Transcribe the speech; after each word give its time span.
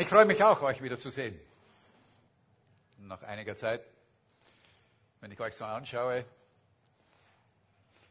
Ich 0.00 0.08
freue 0.08 0.24
mich 0.24 0.42
auch, 0.42 0.62
euch 0.62 0.80
wieder 0.82 0.98
zu 0.98 1.10
sehen. 1.10 1.38
Nach 3.00 3.22
einiger 3.22 3.54
Zeit, 3.54 3.82
wenn 5.20 5.30
ich 5.30 5.38
euch 5.38 5.54
so 5.54 5.66
anschaue. 5.66 6.24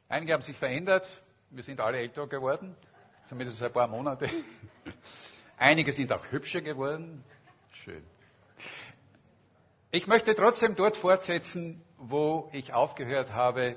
Einige 0.08 0.34
haben 0.34 0.44
sich 0.44 0.56
verändert. 0.56 1.10
Wir 1.50 1.64
sind 1.64 1.80
alle 1.80 1.98
älter 1.98 2.28
geworden, 2.28 2.76
zumindest 3.26 3.64
ein 3.64 3.74
paar 3.74 3.88
Monate. 3.88 4.30
Einige 5.58 5.92
sind 5.92 6.12
auch 6.12 6.24
hübscher 6.30 6.62
geworden. 6.62 7.24
Schön. 7.72 8.04
Ich 9.90 10.06
möchte 10.06 10.36
trotzdem 10.36 10.76
dort 10.76 10.96
fortsetzen, 10.96 11.82
wo 11.98 12.52
ich 12.54 12.72
aufgehört 12.72 13.32
habe, 13.34 13.76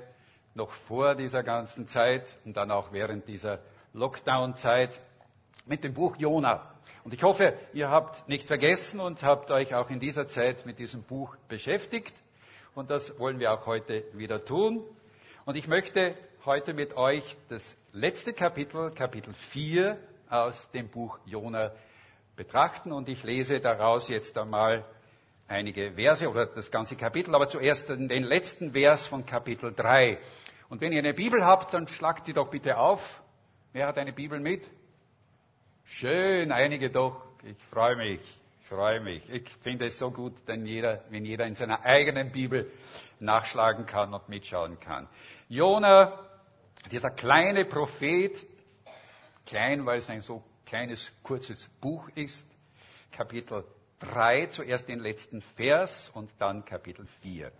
noch 0.53 0.69
vor 0.69 1.15
dieser 1.15 1.41
ganzen 1.41 1.87
Zeit 1.87 2.37
und 2.45 2.57
dann 2.57 2.69
auch 2.69 2.91
während 2.91 3.27
dieser 3.27 3.57
Lockdown-Zeit 3.93 5.01
mit 5.65 5.83
dem 5.83 5.93
Buch 5.93 6.17
Jona. 6.17 6.73
Und 7.03 7.13
ich 7.13 7.23
hoffe, 7.23 7.57
ihr 7.73 7.89
habt 7.89 8.27
nicht 8.27 8.47
vergessen 8.47 8.99
und 8.99 9.23
habt 9.23 9.51
euch 9.51 9.73
auch 9.75 9.89
in 9.89 9.99
dieser 9.99 10.27
Zeit 10.27 10.65
mit 10.65 10.79
diesem 10.79 11.03
Buch 11.03 11.35
beschäftigt. 11.47 12.13
Und 12.75 12.89
das 12.89 13.17
wollen 13.19 13.39
wir 13.39 13.53
auch 13.53 13.65
heute 13.65 14.03
wieder 14.13 14.43
tun. 14.43 14.83
Und 15.45 15.55
ich 15.55 15.67
möchte 15.67 16.15
heute 16.45 16.73
mit 16.73 16.95
euch 16.97 17.37
das 17.49 17.77
letzte 17.91 18.33
Kapitel, 18.33 18.91
Kapitel 18.91 19.33
4 19.51 19.97
aus 20.29 20.69
dem 20.71 20.89
Buch 20.89 21.19
Jona 21.25 21.71
betrachten. 22.35 22.91
Und 22.91 23.09
ich 23.09 23.23
lese 23.23 23.59
daraus 23.59 24.09
jetzt 24.09 24.37
einmal 24.37 24.85
einige 25.47 25.93
Verse 25.93 26.27
oder 26.27 26.47
das 26.47 26.71
ganze 26.71 26.95
Kapitel, 26.95 27.35
aber 27.35 27.47
zuerst 27.47 27.89
den 27.89 28.23
letzten 28.23 28.71
Vers 28.71 29.07
von 29.07 29.25
Kapitel 29.25 29.73
3. 29.73 30.17
Und 30.69 30.81
wenn 30.81 30.91
ihr 30.91 30.99
eine 30.99 31.13
Bibel 31.13 31.45
habt, 31.45 31.73
dann 31.73 31.87
schlagt 31.87 32.27
die 32.27 32.33
doch 32.33 32.49
bitte 32.49 32.77
auf. 32.77 33.21
Wer 33.73 33.87
hat 33.87 33.97
eine 33.97 34.13
Bibel 34.13 34.39
mit? 34.39 34.63
Schön, 35.85 36.51
einige 36.51 36.89
doch. 36.89 37.21
Ich 37.43 37.57
freue 37.69 37.95
mich, 37.95 38.21
ich 38.61 38.67
freue 38.67 38.99
mich. 39.01 39.29
Ich 39.29 39.49
finde 39.61 39.87
es 39.87 39.99
so 39.99 40.11
gut, 40.11 40.33
wenn 40.45 40.65
jeder, 40.65 41.03
wenn 41.09 41.25
jeder 41.25 41.45
in 41.45 41.55
seiner 41.55 41.83
eigenen 41.83 42.31
Bibel 42.31 42.71
nachschlagen 43.19 43.85
kann 43.85 44.13
und 44.13 44.27
mitschauen 44.29 44.79
kann. 44.79 45.07
Jona, 45.49 46.17
dieser 46.91 47.11
kleine 47.11 47.65
Prophet, 47.65 48.45
klein, 49.45 49.85
weil 49.85 49.99
es 49.99 50.09
ein 50.09 50.21
so 50.21 50.43
kleines, 50.65 51.11
kurzes 51.21 51.69
Buch 51.81 52.09
ist, 52.15 52.45
Kapitel 53.11 53.63
3, 53.99 54.47
zuerst 54.47 54.87
den 54.87 54.99
letzten 54.99 55.41
Vers 55.41 56.09
und 56.13 56.31
dann 56.39 56.65
Kapitel 56.65 57.05
4. 57.21 57.51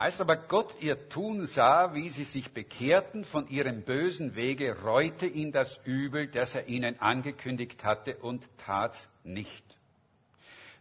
Als 0.00 0.18
aber 0.18 0.38
Gott 0.38 0.74
ihr 0.80 1.10
Tun 1.10 1.44
sah, 1.44 1.92
wie 1.92 2.08
sie 2.08 2.24
sich 2.24 2.54
bekehrten 2.54 3.26
von 3.26 3.46
ihrem 3.48 3.82
bösen 3.82 4.34
Wege, 4.34 4.80
reute 4.82 5.26
ihn 5.26 5.52
das 5.52 5.78
Übel, 5.84 6.26
das 6.26 6.54
er 6.54 6.68
ihnen 6.68 6.98
angekündigt 7.00 7.84
hatte, 7.84 8.16
und 8.16 8.48
tat's 8.56 9.10
nicht. 9.24 9.62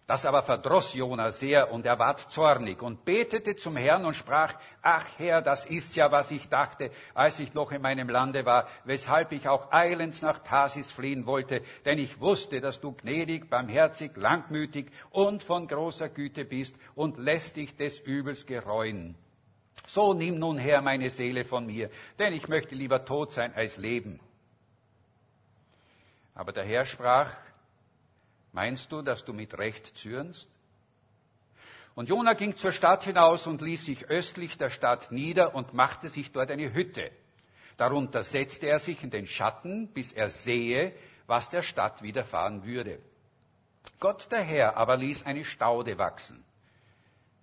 Das 0.09 0.25
aber 0.25 0.41
verdross 0.41 0.95
Jona 0.95 1.29
sehr 1.29 1.71
und 1.71 1.85
er 1.85 1.99
ward 1.99 2.31
zornig 2.31 2.81
und 2.81 3.05
betete 3.05 3.55
zum 3.55 3.77
Herrn 3.77 4.05
und 4.05 4.15
sprach, 4.15 4.55
ach 4.81 5.05
Herr, 5.19 5.43
das 5.43 5.67
ist 5.67 5.95
ja, 5.95 6.11
was 6.11 6.31
ich 6.31 6.49
dachte, 6.49 6.89
als 7.13 7.39
ich 7.39 7.53
noch 7.53 7.71
in 7.71 7.83
meinem 7.83 8.09
Lande 8.09 8.43
war, 8.43 8.67
weshalb 8.85 9.31
ich 9.33 9.47
auch 9.47 9.71
eilends 9.71 10.23
nach 10.23 10.39
Tarsis 10.39 10.91
fliehen 10.93 11.27
wollte, 11.27 11.61
denn 11.85 11.99
ich 11.99 12.19
wusste, 12.19 12.59
dass 12.59 12.81
du 12.81 12.93
gnädig, 12.93 13.51
barmherzig, 13.51 14.17
langmütig 14.17 14.91
und 15.11 15.43
von 15.43 15.67
großer 15.67 16.09
Güte 16.09 16.43
bist 16.43 16.75
und 16.95 17.19
lässt 17.19 17.55
dich 17.55 17.75
des 17.75 17.99
Übels 17.99 18.47
gereuen. 18.47 19.15
So 19.85 20.15
nimm 20.15 20.39
nun 20.39 20.57
her 20.57 20.81
meine 20.81 21.11
Seele 21.11 21.45
von 21.45 21.67
mir, 21.67 21.91
denn 22.17 22.33
ich 22.33 22.47
möchte 22.47 22.73
lieber 22.73 23.05
tot 23.05 23.31
sein 23.33 23.53
als 23.53 23.77
leben. 23.77 24.19
Aber 26.33 26.51
der 26.51 26.63
Herr 26.63 26.87
sprach, 26.87 27.35
Meinst 28.51 28.91
du, 28.91 29.01
dass 29.01 29.23
du 29.25 29.33
mit 29.33 29.57
Recht 29.57 29.85
zürnst? 29.97 30.49
Und 31.95 32.09
Jona 32.09 32.33
ging 32.33 32.55
zur 32.55 32.71
Stadt 32.71 33.03
hinaus 33.03 33.45
und 33.45 33.61
ließ 33.61 33.85
sich 33.85 34.05
östlich 34.09 34.57
der 34.57 34.69
Stadt 34.69 35.11
nieder 35.11 35.53
und 35.53 35.73
machte 35.73 36.09
sich 36.09 36.31
dort 36.31 36.49
eine 36.49 36.73
Hütte. 36.73 37.11
Darunter 37.77 38.23
setzte 38.23 38.67
er 38.67 38.79
sich 38.79 39.03
in 39.03 39.09
den 39.09 39.27
Schatten, 39.27 39.91
bis 39.93 40.11
er 40.11 40.29
sehe, 40.29 40.93
was 41.27 41.49
der 41.49 41.61
Stadt 41.61 42.01
widerfahren 42.01 42.65
würde. 42.65 42.99
Gott 43.99 44.31
der 44.31 44.43
Herr 44.43 44.77
aber 44.77 44.97
ließ 44.97 45.23
eine 45.25 45.45
Staude 45.45 45.97
wachsen. 45.97 46.43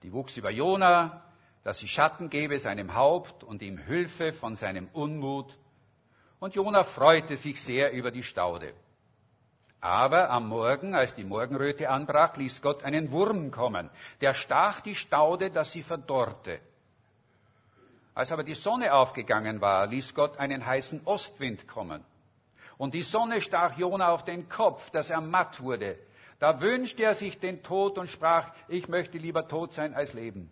Die 0.03 0.13
wuchs 0.13 0.37
über 0.37 0.51
Jona, 0.51 1.23
dass 1.65 1.79
sie 1.79 1.89
Schatten 1.89 2.31
gebe 2.31 2.59
seinem 2.59 2.95
Haupt 2.95 3.45
und 3.45 3.63
ihm 3.63 3.79
Hilfe 3.79 4.33
von 4.33 4.55
seinem 4.55 4.89
Unmut. 4.89 5.57
Und 6.39 6.55
Jona 6.55 6.85
freute 6.85 7.37
sich 7.37 7.61
sehr 7.63 7.93
über 7.93 8.11
die 8.11 8.23
Staude. 8.23 8.75
Aber 9.87 10.31
am 10.31 10.49
Morgen, 10.49 10.97
als 10.97 11.15
die 11.15 11.23
Morgenröte 11.23 11.89
anbrach, 11.89 12.37
ließ 12.37 12.61
Gott 12.61 12.83
einen 12.83 13.13
Wurm 13.13 13.53
kommen, 13.53 13.89
der 14.21 14.35
stach 14.35 14.81
die 14.81 14.97
Staude, 14.97 15.53
dass 15.53 15.71
sie 15.71 15.85
verdorrte. 15.85 16.59
Als 18.13 18.33
aber 18.33 18.43
die 18.43 18.55
Sonne 18.55 18.93
aufgegangen 18.93 19.61
war, 19.61 19.87
ließ 19.87 20.13
Gott 20.13 20.39
einen 20.39 20.67
heißen 20.67 21.03
Ostwind 21.05 21.69
kommen. 21.69 22.05
Und 22.77 22.95
die 22.95 23.03
Sonne 23.03 23.41
stach 23.41 23.79
Jona 23.79 24.09
auf 24.09 24.25
den 24.25 24.49
Kopf, 24.49 24.91
dass 24.91 25.09
er 25.09 25.21
matt 25.21 25.63
wurde. 25.63 25.97
Da 26.41 26.61
wünschte 26.61 27.05
er 27.05 27.15
sich 27.15 27.39
den 27.39 27.63
Tod 27.63 27.97
und 27.97 28.11
sprach, 28.11 28.51
ich 28.67 28.89
möchte 28.89 29.19
lieber 29.19 29.47
tot 29.47 29.73
sein 29.73 29.95
als 29.95 30.15
leben. 30.15 30.51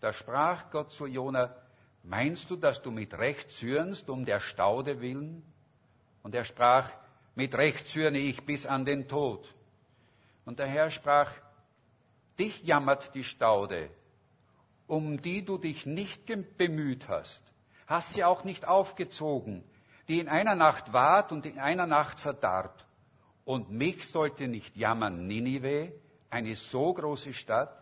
Da 0.00 0.14
sprach 0.14 0.70
Gott 0.70 0.92
zu 0.92 1.04
Jona, 1.04 1.54
meinst 2.02 2.50
du, 2.50 2.56
dass 2.56 2.80
du 2.80 2.90
mit 2.90 3.12
Recht 3.18 3.50
zürnst 3.50 4.08
um 4.08 4.24
der 4.24 4.40
Staude 4.40 5.02
willen? 5.02 5.42
Und 6.22 6.34
er 6.34 6.46
sprach, 6.46 6.88
mit 7.34 7.54
Recht 7.54 7.86
zürne 7.86 8.18
ich 8.18 8.44
bis 8.44 8.66
an 8.66 8.84
den 8.84 9.08
Tod. 9.08 9.52
Und 10.44 10.58
der 10.58 10.66
Herr 10.66 10.90
sprach, 10.90 11.32
dich 12.38 12.62
jammert 12.64 13.14
die 13.14 13.24
Staude, 13.24 13.90
um 14.86 15.20
die 15.20 15.44
du 15.44 15.58
dich 15.58 15.86
nicht 15.86 16.26
bemüht 16.56 17.08
hast, 17.08 17.42
hast 17.86 18.14
sie 18.14 18.24
auch 18.24 18.44
nicht 18.44 18.66
aufgezogen, 18.66 19.64
die 20.08 20.20
in 20.20 20.28
einer 20.28 20.54
Nacht 20.54 20.92
ward 20.92 21.32
und 21.32 21.46
in 21.46 21.58
einer 21.58 21.86
Nacht 21.86 22.20
verdarb. 22.20 22.84
Und 23.44 23.70
mich 23.70 24.08
sollte 24.08 24.48
nicht 24.48 24.76
jammern 24.76 25.26
Ninive, 25.26 25.92
eine 26.30 26.56
so 26.56 26.92
große 26.92 27.32
Stadt, 27.32 27.76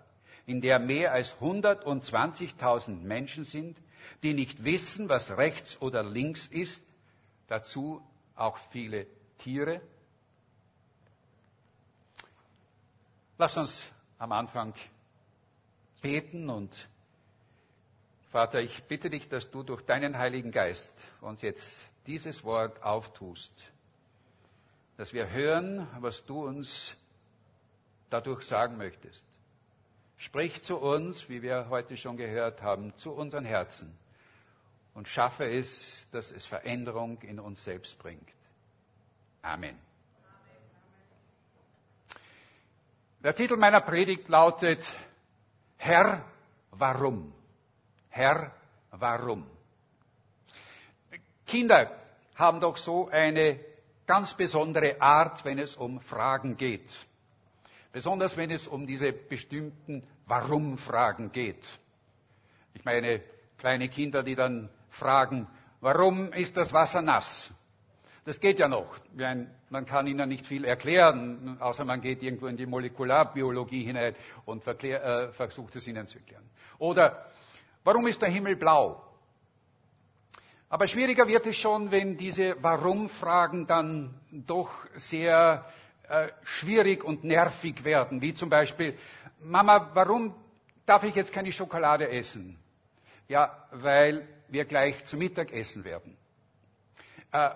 in 0.47 0.61
der 0.61 0.79
mehr 0.79 1.13
als 1.13 1.35
120.000 1.41 3.01
Menschen 3.03 3.45
sind, 3.45 3.77
die 4.23 4.35
nicht 4.35 4.65
wissen, 4.65 5.09
was 5.09 5.31
rechts 5.31 5.81
oder 5.81 6.03
links 6.03 6.47
ist, 6.49 6.83
dazu 7.49 8.03
auch 8.35 8.57
viele 8.71 9.07
Tiere. 9.43 9.81
Lass 13.39 13.57
uns 13.57 13.91
am 14.19 14.31
Anfang 14.31 14.73
beten 16.01 16.49
und 16.49 16.89
Vater, 18.31 18.61
ich 18.61 18.85
bitte 18.85 19.11
dich, 19.11 19.29
dass 19.29 19.51
du 19.51 19.65
durch 19.65 19.83
deinen 19.83 20.17
Heiligen 20.17 20.53
Geist 20.53 20.93
uns 21.21 21.43
jetzt 21.43 21.61
dieses 22.07 22.45
Wort 22.45 22.83
auftust, 22.85 23.53
dass 24.97 25.13
wir 25.13 25.29
hören, 25.29 25.89
was 25.99 26.25
du 26.25 26.47
uns 26.47 26.97
dadurch 28.11 28.43
sagen 28.45 28.77
möchtest. 28.77 29.25
Sprich 30.19 30.63
zu 30.63 30.77
uns, 30.79 31.29
wie 31.29 31.43
wir 31.43 31.69
heute 31.69 31.97
schon 31.97 32.17
gehört 32.17 32.63
haben, 32.63 32.97
zu 32.97 33.11
unseren 33.11 33.45
Herzen 33.45 33.93
und 34.95 35.09
schaffe 35.09 35.45
es, 35.47 36.07
dass 36.13 36.31
es 36.31 36.47
Veränderung 36.47 37.21
in 37.23 37.41
uns 37.41 37.65
selbst 37.65 37.99
bringt. 37.99 38.29
Amen. 39.43 39.77
Der 43.23 43.35
Titel 43.35 43.57
meiner 43.57 43.81
Predigt 43.81 44.29
lautet 44.29 44.85
Herr, 45.77 46.25
warum? 46.71 47.33
Herr, 48.09 48.53
warum? 48.93 49.47
Kinder 51.47 51.91
haben 52.37 52.61
doch 52.61 52.77
so 52.77 53.09
eine 53.09 53.59
ganz 54.07 54.35
besondere 54.35 55.01
Art, 55.01 55.45
wenn 55.45 55.59
es 55.59 55.77
um 55.77 56.01
Fragen 56.01 56.57
geht. 56.57 56.91
Besonders 57.93 58.37
wenn 58.37 58.51
es 58.51 58.67
um 58.67 58.87
diese 58.87 59.13
bestimmten 59.13 60.07
Warum-Fragen 60.27 61.31
geht. 61.31 61.67
Ich 62.75 62.85
meine, 62.85 63.23
kleine 63.59 63.89
Kinder, 63.89 64.23
die 64.23 64.35
dann 64.35 64.71
fragen, 64.89 65.47
warum 65.81 66.33
ist 66.33 66.57
das 66.57 66.73
Wasser 66.73 67.03
nass? 67.03 67.53
Das 68.25 68.39
geht 68.41 68.61
ja 68.61 68.69
noch. 68.69 68.99
Man 69.69 69.87
kann 69.87 70.07
ihnen 70.07 70.29
nicht 70.29 70.47
viel 70.47 70.65
erklären, 70.65 71.57
außer 71.61 71.85
man 71.85 72.01
geht 72.01 72.23
irgendwo 72.23 72.47
in 72.47 72.57
die 72.57 72.67
Molekularbiologie 72.67 73.85
hinein 73.85 74.15
und 74.45 74.65
äh, 74.67 75.33
versucht 75.33 75.75
es 75.75 75.87
ihnen 75.89 76.07
zu 76.07 76.19
erklären. 76.19 76.49
Oder 76.79 77.27
warum 77.83 78.07
ist 78.07 78.23
der 78.23 78.29
Himmel 78.29 78.55
blau? 78.57 79.03
Aber 80.69 80.87
schwieriger 80.87 81.27
wird 81.27 81.47
es 81.47 81.57
schon, 81.57 81.91
wenn 81.91 82.17
diese 82.17 82.57
Warum-Fragen 82.63 83.67
dann 83.67 84.15
doch 84.31 84.71
sehr 84.95 85.67
äh, 86.09 86.29
schwierig 86.45 87.05
und 87.05 87.25
nervig 87.25 87.85
werden. 87.85 88.23
Wie 88.23 88.35
zum 88.35 88.49
Beispiel, 88.49 88.97
Mama, 89.41 89.91
warum 89.95 90.35
darf 90.87 91.03
ich 91.03 91.15
jetzt 91.15 91.33
keine 91.33 91.51
Schokolade 91.51 92.09
essen? 92.09 92.57
Ja, 93.29 93.67
weil 93.73 94.29
wir 94.49 94.65
gleich 94.65 95.05
zu 95.07 95.17
Mittag 95.17 95.53
essen 95.53 95.85
werden. 95.85 96.17
Äh, 97.33 97.51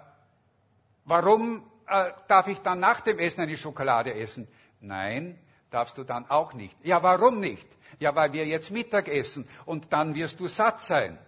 Warum 1.07 1.63
äh, 1.87 2.13
darf 2.27 2.49
ich 2.49 2.59
dann 2.61 2.81
nach 2.81 3.01
dem 3.01 3.19
Essen 3.19 3.41
eine 3.41 3.57
Schokolade 3.57 4.13
essen? 4.13 4.49
Nein, 4.81 5.39
darfst 5.71 5.97
du 5.97 6.05
dann 6.05 6.29
auch 6.29 6.53
nicht. 6.53 6.77
Ja, 6.85 7.03
warum 7.03 7.39
nicht? 7.39 7.67
Ja, 8.01 8.15
weil 8.15 8.33
wir 8.33 8.45
jetzt 8.45 8.71
Mittag 8.71 9.09
essen 9.09 9.49
und 9.65 9.93
dann 9.93 10.15
wirst 10.15 10.39
du 10.41 10.49
satt 10.49 10.81
sein. 10.81 11.19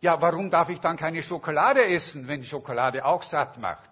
Ja, 0.00 0.20
warum 0.22 0.50
darf 0.50 0.70
ich 0.70 0.80
dann 0.80 0.96
keine 0.96 1.22
Schokolade 1.22 1.84
essen, 1.84 2.26
wenn 2.26 2.42
Schokolade 2.42 3.04
auch 3.04 3.22
satt 3.22 3.58
macht? 3.58 3.90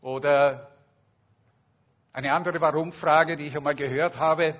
Oder 0.00 0.70
eine 2.12 2.32
andere 2.32 2.60
Warum-Frage, 2.60 3.36
die 3.36 3.48
ich 3.48 3.56
einmal 3.56 3.74
gehört 3.74 4.16
habe, 4.16 4.54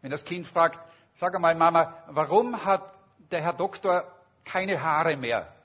wenn 0.00 0.12
das 0.12 0.24
Kind 0.24 0.46
fragt, 0.46 0.78
sag 1.14 1.34
einmal 1.34 1.56
Mama, 1.56 2.04
warum 2.06 2.64
hat 2.64 2.94
der 3.32 3.42
Herr 3.42 3.54
Doktor 3.54 4.04
keine 4.44 4.80
Haare 4.80 5.16
mehr? 5.16 5.55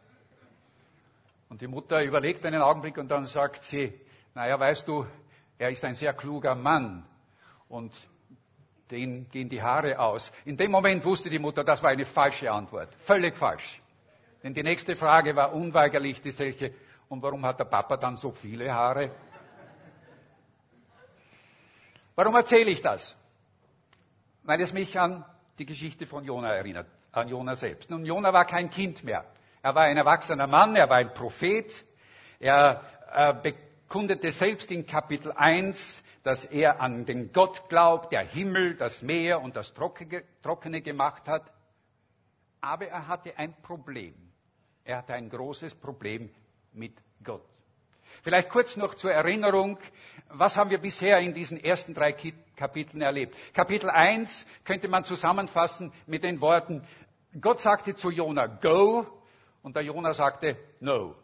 Und 1.51 1.59
die 1.59 1.67
Mutter 1.67 2.01
überlegt 2.01 2.45
einen 2.45 2.61
Augenblick 2.61 2.97
und 2.97 3.11
dann 3.11 3.25
sagt 3.25 3.65
sie, 3.65 3.93
naja, 4.33 4.57
weißt 4.57 4.87
du, 4.87 5.05
er 5.57 5.69
ist 5.69 5.83
ein 5.83 5.95
sehr 5.95 6.13
kluger 6.13 6.55
Mann 6.55 7.05
und 7.67 7.93
denen 8.89 9.29
gehen 9.29 9.49
die 9.49 9.61
Haare 9.61 9.99
aus. 9.99 10.31
In 10.45 10.55
dem 10.55 10.71
Moment 10.71 11.03
wusste 11.03 11.29
die 11.29 11.39
Mutter, 11.39 11.65
das 11.65 11.83
war 11.83 11.89
eine 11.89 12.05
falsche 12.05 12.49
Antwort. 12.49 12.95
Völlig 12.99 13.35
falsch. 13.35 13.81
Denn 14.41 14.53
die 14.53 14.63
nächste 14.63 14.95
Frage 14.95 15.35
war 15.35 15.51
unweigerlich 15.51 16.21
die 16.21 16.31
solche, 16.31 16.73
und 17.09 17.21
warum 17.21 17.45
hat 17.45 17.59
der 17.59 17.65
Papa 17.65 17.97
dann 17.97 18.15
so 18.15 18.31
viele 18.31 18.73
Haare? 18.73 19.11
Warum 22.15 22.33
erzähle 22.33 22.71
ich 22.71 22.81
das? 22.81 23.17
Weil 24.43 24.61
es 24.61 24.71
mich 24.71 24.97
an 24.97 25.25
die 25.59 25.65
Geschichte 25.65 26.07
von 26.07 26.23
Jona 26.23 26.55
erinnert, 26.55 26.87
an 27.11 27.27
Jona 27.27 27.57
selbst. 27.57 27.89
Nun, 27.89 28.05
Jona 28.05 28.31
war 28.31 28.45
kein 28.45 28.69
Kind 28.69 29.03
mehr. 29.03 29.25
Er 29.63 29.75
war 29.75 29.83
ein 29.83 29.97
erwachsener 29.97 30.47
Mann, 30.47 30.75
er 30.75 30.89
war 30.89 30.97
ein 30.97 31.13
Prophet. 31.13 31.71
Er 32.39 32.81
äh, 33.13 33.33
bekundete 33.33 34.31
selbst 34.31 34.71
in 34.71 34.87
Kapitel 34.87 35.31
1, 35.31 36.03
dass 36.23 36.45
er 36.45 36.81
an 36.81 37.05
den 37.05 37.31
Gott 37.31 37.69
glaubt, 37.69 38.11
der 38.11 38.21
Himmel, 38.21 38.75
das 38.75 39.01
Meer 39.03 39.41
und 39.41 39.55
das 39.55 39.73
Trockene 39.73 40.81
gemacht 40.81 41.27
hat. 41.27 41.43
Aber 42.59 42.87
er 42.87 43.07
hatte 43.07 43.37
ein 43.37 43.53
Problem. 43.61 44.15
Er 44.83 44.97
hatte 44.97 45.13
ein 45.13 45.29
großes 45.29 45.75
Problem 45.75 46.29
mit 46.73 46.93
Gott. 47.23 47.45
Vielleicht 48.23 48.49
kurz 48.49 48.75
noch 48.75 48.95
zur 48.95 49.11
Erinnerung, 49.11 49.77
was 50.29 50.57
haben 50.57 50.69
wir 50.69 50.79
bisher 50.79 51.19
in 51.19 51.33
diesen 51.33 51.63
ersten 51.63 51.93
drei 51.93 52.13
Kapiteln 52.55 53.01
erlebt? 53.01 53.35
Kapitel 53.53 53.89
1 53.89 54.45
könnte 54.63 54.87
man 54.87 55.05
zusammenfassen 55.05 55.93
mit 56.07 56.23
den 56.23 56.41
Worten, 56.41 56.85
Gott 57.39 57.61
sagte 57.61 57.95
zu 57.95 58.09
Jona, 58.09 58.47
go, 58.47 59.07
und 59.61 59.75
der 59.75 59.83
Jona 59.83 60.13
sagte, 60.13 60.57
no. 60.79 61.15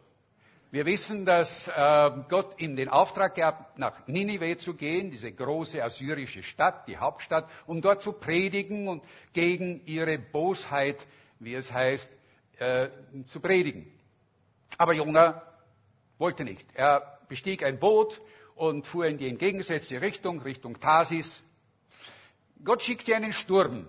Wir 0.70 0.84
wissen, 0.84 1.24
dass 1.24 1.66
äh, 1.66 2.10
Gott 2.28 2.60
ihm 2.60 2.76
den 2.76 2.90
Auftrag 2.90 3.34
gab, 3.34 3.78
nach 3.78 4.06
Ninive 4.06 4.58
zu 4.58 4.74
gehen, 4.74 5.10
diese 5.10 5.32
große 5.32 5.82
assyrische 5.82 6.42
Stadt, 6.42 6.86
die 6.86 6.98
Hauptstadt, 6.98 7.48
um 7.66 7.80
dort 7.80 8.02
zu 8.02 8.12
predigen 8.12 8.86
und 8.86 9.02
gegen 9.32 9.82
ihre 9.86 10.18
Bosheit, 10.18 11.06
wie 11.38 11.54
es 11.54 11.72
heißt, 11.72 12.10
äh, 12.58 12.90
zu 13.28 13.40
predigen. 13.40 13.90
Aber 14.76 14.92
Jona 14.92 15.42
wollte 16.18 16.44
nicht. 16.44 16.66
Er 16.74 17.18
bestieg 17.28 17.62
ein 17.62 17.78
Boot 17.78 18.20
und 18.54 18.86
fuhr 18.86 19.06
in 19.06 19.16
die 19.16 19.28
entgegengesetzte 19.28 20.02
Richtung, 20.02 20.42
Richtung 20.42 20.78
Tarsis. 20.78 21.42
Gott 22.62 22.82
schickte 22.82 23.16
einen 23.16 23.32
Sturm 23.32 23.86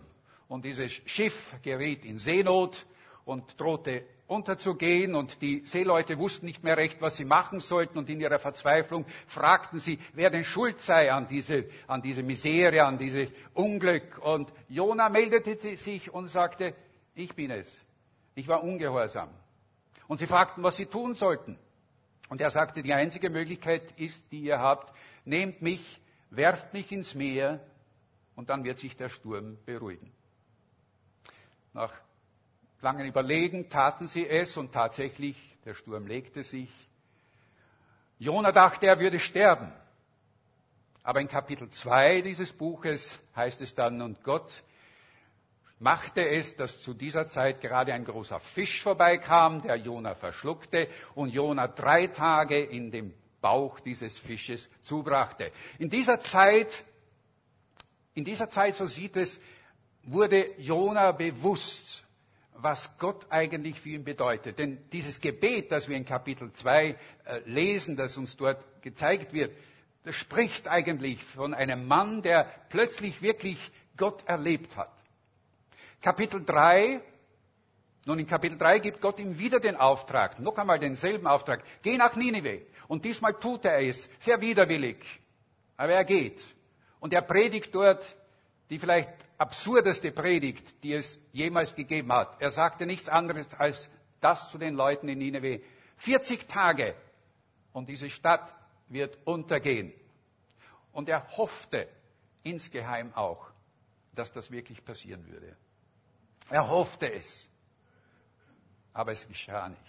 und 0.47 0.63
dieses 0.63 0.91
Schiff 1.05 1.35
geriet 1.61 2.05
in 2.05 2.19
Seenot 2.19 2.85
und 3.25 3.59
drohte 3.59 4.05
unterzugehen 4.29 5.15
und 5.15 5.41
die 5.41 5.63
Seeleute 5.65 6.17
wussten 6.19 6.45
nicht 6.45 6.63
mehr 6.63 6.77
recht, 6.77 7.01
was 7.01 7.17
sie 7.17 7.25
machen 7.25 7.59
sollten 7.59 7.97
und 7.97 8.09
in 8.09 8.21
ihrer 8.21 8.37
Verzweiflung 8.37 9.05
fragten 9.27 9.79
sie, 9.79 9.99
wer 10.13 10.29
denn 10.29 10.43
schuld 10.43 10.79
sei 10.79 11.11
an 11.11 11.27
diese, 11.27 11.65
an 11.87 12.01
diese 12.01 12.21
Misere, 12.21 12.83
an 12.83 12.99
dieses 12.99 13.33
Unglück. 13.53 14.19
Und 14.19 14.53
Jona 14.67 15.09
meldete 15.09 15.77
sich 15.77 16.13
und 16.13 16.27
sagte, 16.27 16.75
ich 17.15 17.35
bin 17.35 17.49
es. 17.49 17.85
Ich 18.35 18.47
war 18.47 18.63
ungehorsam. 18.63 19.29
Und 20.07 20.19
sie 20.19 20.27
fragten, 20.27 20.63
was 20.63 20.77
sie 20.77 20.85
tun 20.85 21.15
sollten. 21.15 21.57
Und 22.29 22.39
er 22.39 22.51
sagte, 22.51 22.83
die 22.83 22.93
einzige 22.93 23.31
Möglichkeit 23.31 23.81
ist, 23.97 24.23
die 24.31 24.41
ihr 24.41 24.59
habt, 24.59 24.93
nehmt 25.25 25.63
mich, 25.63 25.99
werft 26.29 26.73
mich 26.73 26.91
ins 26.91 27.15
Meer 27.15 27.59
und 28.35 28.51
dann 28.51 28.63
wird 28.63 28.77
sich 28.77 28.95
der 28.95 29.09
Sturm 29.09 29.57
beruhigen. 29.65 30.11
Nach 31.73 31.93
langem 32.81 33.07
Überlegen 33.07 33.69
taten 33.69 34.07
sie 34.07 34.27
es 34.27 34.55
und 34.57 34.71
tatsächlich, 34.71 35.35
der 35.65 35.73
Sturm 35.73 36.07
legte 36.07 36.43
sich. 36.43 36.69
Jona 38.17 38.51
dachte, 38.51 38.87
er 38.87 38.99
würde 38.99 39.19
sterben. 39.19 39.71
Aber 41.03 41.21
in 41.21 41.27
Kapitel 41.27 41.69
2 41.69 42.21
dieses 42.21 42.51
Buches 42.53 43.17
heißt 43.35 43.61
es 43.61 43.73
dann, 43.73 44.01
und 44.01 44.23
Gott 44.23 44.63
machte 45.79 46.27
es, 46.27 46.55
dass 46.55 46.81
zu 46.81 46.93
dieser 46.93 47.25
Zeit 47.25 47.61
gerade 47.61 47.93
ein 47.93 48.03
großer 48.03 48.39
Fisch 48.39 48.83
vorbeikam, 48.83 49.61
der 49.61 49.77
Jona 49.77 50.13
verschluckte 50.15 50.89
und 51.15 51.29
Jona 51.29 51.67
drei 51.67 52.07
Tage 52.07 52.59
in 52.61 52.91
dem 52.91 53.13
Bauch 53.41 53.79
dieses 53.79 54.19
Fisches 54.19 54.69
zubrachte. 54.83 55.51
In 55.79 55.89
dieser 55.89 56.19
Zeit, 56.19 56.83
in 58.13 58.25
dieser 58.25 58.49
Zeit, 58.49 58.75
so 58.75 58.85
sieht 58.85 59.15
es, 59.15 59.39
wurde 60.03 60.59
Jona 60.59 61.13
bewusst, 61.13 62.03
was 62.61 62.89
Gott 62.97 63.25
eigentlich 63.29 63.79
für 63.79 63.89
ihn 63.89 64.03
bedeutet. 64.03 64.59
Denn 64.59 64.89
dieses 64.91 65.19
Gebet, 65.19 65.71
das 65.71 65.87
wir 65.87 65.97
in 65.97 66.05
Kapitel 66.05 66.51
2 66.51 66.85
äh, 66.87 66.95
lesen, 67.45 67.95
das 67.95 68.17
uns 68.17 68.35
dort 68.37 68.63
gezeigt 68.81 69.33
wird, 69.33 69.51
das 70.03 70.15
spricht 70.15 70.67
eigentlich 70.67 71.23
von 71.23 71.53
einem 71.53 71.87
Mann, 71.87 72.21
der 72.21 72.47
plötzlich 72.69 73.21
wirklich 73.21 73.59
Gott 73.97 74.25
erlebt 74.25 74.75
hat. 74.77 74.91
Kapitel 76.01 76.43
3, 76.43 77.01
nun 78.05 78.19
in 78.19 78.27
Kapitel 78.27 78.57
3 78.57 78.79
gibt 78.79 79.01
Gott 79.01 79.19
ihm 79.19 79.37
wieder 79.37 79.59
den 79.59 79.75
Auftrag, 79.75 80.39
noch 80.39 80.57
einmal 80.57 80.79
denselben 80.79 81.27
Auftrag, 81.27 81.63
geh 81.81 81.97
nach 81.97 82.15
Ninive. 82.15 82.61
Und 82.87 83.03
diesmal 83.03 83.33
tut 83.33 83.65
er 83.65 83.81
es, 83.81 84.09
sehr 84.19 84.39
widerwillig. 84.41 84.97
Aber 85.75 85.93
er 85.93 86.05
geht. 86.05 86.41
Und 86.99 87.13
er 87.13 87.21
predigt 87.21 87.73
dort 87.75 88.03
die 88.69 88.79
vielleicht 88.79 89.09
absurdeste 89.37 90.11
Predigt, 90.11 90.83
die 90.83 90.93
es 90.93 91.19
jemals 91.31 91.73
gegeben 91.75 92.11
hat. 92.11 92.39
Er 92.41 92.51
sagte 92.51 92.85
nichts 92.85 93.09
anderes 93.09 93.53
als 93.53 93.89
das 94.21 94.49
zu 94.51 94.57
den 94.57 94.75
Leuten 94.75 95.07
in 95.07 95.17
Nineveh. 95.17 95.61
40 95.97 96.47
Tage 96.47 96.95
und 97.73 97.89
diese 97.89 98.09
Stadt 98.09 98.53
wird 98.87 99.17
untergehen. 99.25 99.93
Und 100.91 101.09
er 101.09 101.25
hoffte 101.37 101.87
insgeheim 102.43 103.13
auch, 103.13 103.49
dass 104.13 104.31
das 104.31 104.51
wirklich 104.51 104.83
passieren 104.83 105.25
würde. 105.27 105.55
Er 106.49 106.67
hoffte 106.67 107.11
es, 107.11 107.49
aber 108.93 109.11
es 109.11 109.27
geschah 109.27 109.69
nicht. 109.69 109.81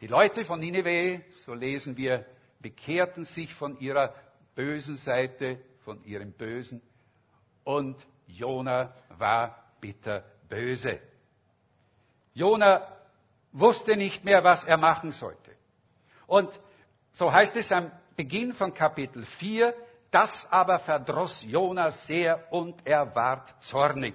Die 0.00 0.06
Leute 0.06 0.44
von 0.44 0.60
Nineveh, 0.60 1.20
so 1.44 1.54
lesen 1.54 1.96
wir, 1.96 2.26
bekehrten 2.60 3.24
sich 3.24 3.54
von 3.54 3.78
ihrer 3.80 4.14
bösen 4.54 4.96
Seite, 4.96 5.60
von 5.84 6.02
ihrem 6.04 6.32
Bösen, 6.32 6.82
und 7.64 8.06
Jona 8.26 8.94
war 9.18 9.56
bitter 9.80 10.24
böse. 10.48 11.00
Jona 12.34 12.86
wusste 13.52 13.96
nicht 13.96 14.24
mehr, 14.24 14.44
was 14.44 14.64
er 14.64 14.76
machen 14.76 15.12
sollte. 15.12 15.52
Und 16.26 16.60
so 17.12 17.32
heißt 17.32 17.56
es 17.56 17.72
am 17.72 17.90
Beginn 18.16 18.52
von 18.52 18.72
Kapitel 18.72 19.24
4, 19.24 19.74
das 20.10 20.46
aber 20.50 20.78
verdross 20.78 21.44
Jona 21.44 21.90
sehr 21.90 22.52
und 22.52 22.86
er 22.86 23.14
ward 23.14 23.54
zornig. 23.62 24.14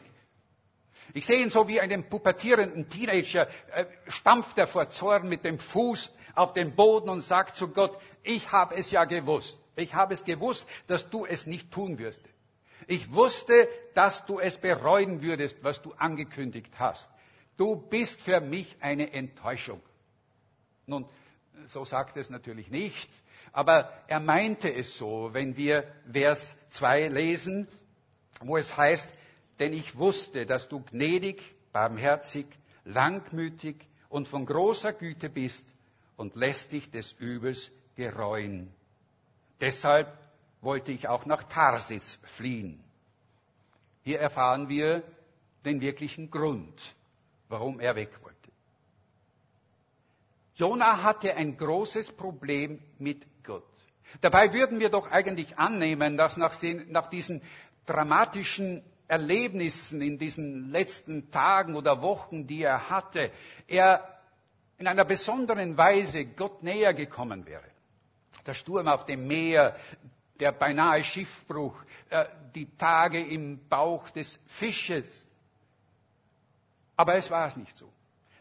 Ich 1.13 1.25
sehe 1.25 1.41
ihn 1.41 1.49
so 1.49 1.67
wie 1.67 1.79
einen 1.79 2.09
pubertierenden 2.09 2.89
Teenager, 2.89 3.47
äh, 3.71 3.85
stampft 4.07 4.57
er 4.57 4.67
vor 4.67 4.89
Zorn 4.89 5.29
mit 5.29 5.45
dem 5.45 5.59
Fuß 5.59 6.11
auf 6.35 6.53
den 6.53 6.75
Boden 6.75 7.09
und 7.09 7.21
sagt 7.21 7.55
zu 7.55 7.69
Gott, 7.69 7.97
ich 8.23 8.51
habe 8.51 8.75
es 8.75 8.91
ja 8.91 9.05
gewusst. 9.05 9.59
Ich 9.77 9.93
habe 9.93 10.13
es 10.13 10.23
gewusst, 10.23 10.67
dass 10.87 11.09
du 11.09 11.25
es 11.25 11.45
nicht 11.45 11.71
tun 11.71 11.97
wirst. 11.97 12.19
Ich 12.87 13.11
wusste, 13.13 13.67
dass 13.93 14.25
du 14.25 14.39
es 14.39 14.57
bereuen 14.57 15.21
würdest, 15.21 15.63
was 15.63 15.81
du 15.81 15.93
angekündigt 15.93 16.71
hast. 16.77 17.09
Du 17.57 17.75
bist 17.75 18.21
für 18.21 18.41
mich 18.41 18.75
eine 18.81 19.13
Enttäuschung. 19.13 19.81
Nun, 20.85 21.07
so 21.67 21.85
sagt 21.85 22.17
es 22.17 22.29
natürlich 22.29 22.69
nicht, 22.69 23.09
aber 23.51 23.91
er 24.07 24.19
meinte 24.19 24.71
es 24.73 24.97
so, 24.97 25.29
wenn 25.33 25.55
wir 25.55 25.85
Vers 26.11 26.57
2 26.69 27.07
lesen, 27.07 27.67
wo 28.41 28.57
es 28.57 28.75
heißt, 28.75 29.07
denn 29.59 29.73
ich 29.73 29.97
wusste, 29.97 30.45
dass 30.45 30.67
du 30.67 30.81
gnädig, 30.81 31.41
barmherzig, 31.71 32.45
langmütig 32.83 33.87
und 34.09 34.27
von 34.27 34.45
großer 34.45 34.93
Güte 34.93 35.29
bist 35.29 35.65
und 36.17 36.35
lässt 36.35 36.71
dich 36.71 36.91
des 36.91 37.13
Übels 37.13 37.71
gereuen. 37.95 38.71
Deshalb 39.61 40.07
wollte 40.65 40.91
ich 40.91 41.07
auch 41.07 41.25
nach 41.25 41.43
Tarsis 41.43 42.19
fliehen. 42.35 42.83
Hier 44.03 44.19
erfahren 44.19 44.67
wir 44.67 45.03
den 45.63 45.79
wirklichen 45.79 46.29
Grund, 46.29 46.95
warum 47.47 47.79
er 47.79 47.95
weg 47.95 48.11
wollte. 48.21 48.35
Jona 50.55 51.03
hatte 51.03 51.33
ein 51.33 51.57
großes 51.57 52.11
Problem 52.13 52.81
mit 52.97 53.25
Gott. 53.43 53.63
Dabei 54.21 54.53
würden 54.53 54.79
wir 54.79 54.89
doch 54.89 55.09
eigentlich 55.09 55.57
annehmen, 55.57 56.17
dass 56.17 56.37
nach, 56.37 56.55
nach 56.87 57.07
diesen 57.09 57.41
dramatischen 57.85 58.83
Erlebnissen 59.07 60.01
in 60.01 60.17
diesen 60.17 60.71
letzten 60.71 61.29
Tagen 61.29 61.75
oder 61.75 62.01
Wochen, 62.01 62.47
die 62.47 62.63
er 62.63 62.89
hatte, 62.89 63.31
er 63.67 64.19
in 64.77 64.87
einer 64.87 65.05
besonderen 65.05 65.77
Weise 65.77 66.25
Gott 66.25 66.63
näher 66.63 66.93
gekommen 66.93 67.45
wäre. 67.45 67.69
Der 68.45 68.53
Sturm 68.53 68.87
auf 68.87 69.05
dem 69.05 69.27
Meer, 69.27 69.75
der 70.39 70.51
beinahe 70.51 71.03
Schiffbruch, 71.03 71.75
äh, 72.09 72.25
die 72.53 72.69
Tage 72.77 73.21
im 73.21 73.67
Bauch 73.67 74.09
des 74.09 74.39
Fisches. 74.47 75.25
Aber 76.95 77.15
es 77.15 77.29
war 77.29 77.47
es 77.47 77.55
nicht 77.55 77.75
so. 77.77 77.89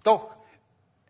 Doch, 0.03 0.31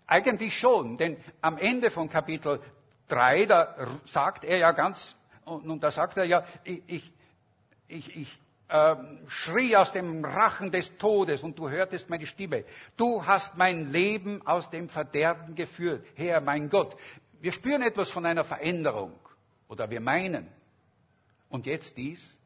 eigentlich 0.06 0.56
schon, 0.58 0.96
denn 0.96 1.16
am 1.40 1.58
Ende 1.58 1.90
von 1.90 2.08
Kapitel 2.08 2.60
3, 3.08 3.46
da 3.46 3.76
sagt 4.06 4.44
er 4.44 4.58
ja 4.58 4.72
ganz, 4.72 5.16
und, 5.44 5.82
da 5.82 5.90
sagt 5.90 6.16
er 6.16 6.24
ja, 6.24 6.44
ich, 6.64 6.82
ich, 6.86 7.12
ich, 7.88 8.16
ich 8.16 8.40
äh, 8.68 8.96
schrie 9.26 9.76
aus 9.76 9.92
dem 9.92 10.24
Rachen 10.24 10.70
des 10.70 10.96
Todes 10.96 11.42
und 11.42 11.58
du 11.58 11.68
hörtest 11.68 12.08
meine 12.08 12.26
Stimme. 12.26 12.64
Du 12.96 13.26
hast 13.26 13.56
mein 13.56 13.92
Leben 13.92 14.46
aus 14.46 14.70
dem 14.70 14.88
Verderben 14.88 15.54
geführt, 15.54 16.06
Herr, 16.14 16.40
mein 16.40 16.70
Gott. 16.70 16.96
Wir 17.40 17.52
spüren 17.52 17.82
etwas 17.82 18.10
von 18.10 18.24
einer 18.24 18.44
Veränderung 18.44 19.12
oder 19.68 19.90
wir 19.90 20.00
meinen. 20.00 20.48
Und 21.54 21.66
jetzt 21.66 21.96
dies. 21.96 22.36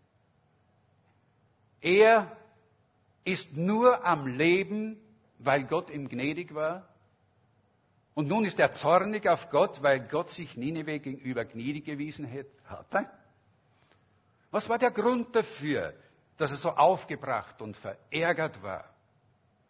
Er 1.81 2.37
ist 3.25 3.57
nur 3.57 4.05
am 4.05 4.27
Leben, 4.27 5.01
weil 5.39 5.65
Gott 5.65 5.89
ihm 5.89 6.11
gnädig 6.11 6.55
war. 6.55 6.87
Und 8.13 8.29
nun 8.29 8.45
ist 8.45 8.59
er 8.59 8.75
zornig 8.75 9.27
auf 9.27 9.49
Gott, 9.49 9.83
weil 9.83 10.07
Gott 10.09 10.29
sich 10.29 10.59
Nineveh 10.59 10.99
gegenüber 10.99 11.47
gnädig 11.47 11.87
gewiesen 11.87 12.31
hatte. 12.67 13.09
Was 14.51 14.69
war 14.69 14.77
der 14.77 14.91
Grund 14.91 15.35
dafür, 15.35 15.95
dass 16.37 16.51
er 16.51 16.59
so 16.59 16.73
aufgebracht 16.73 17.63
und 17.63 17.79
verärgert 17.79 18.63
war? 18.63 18.93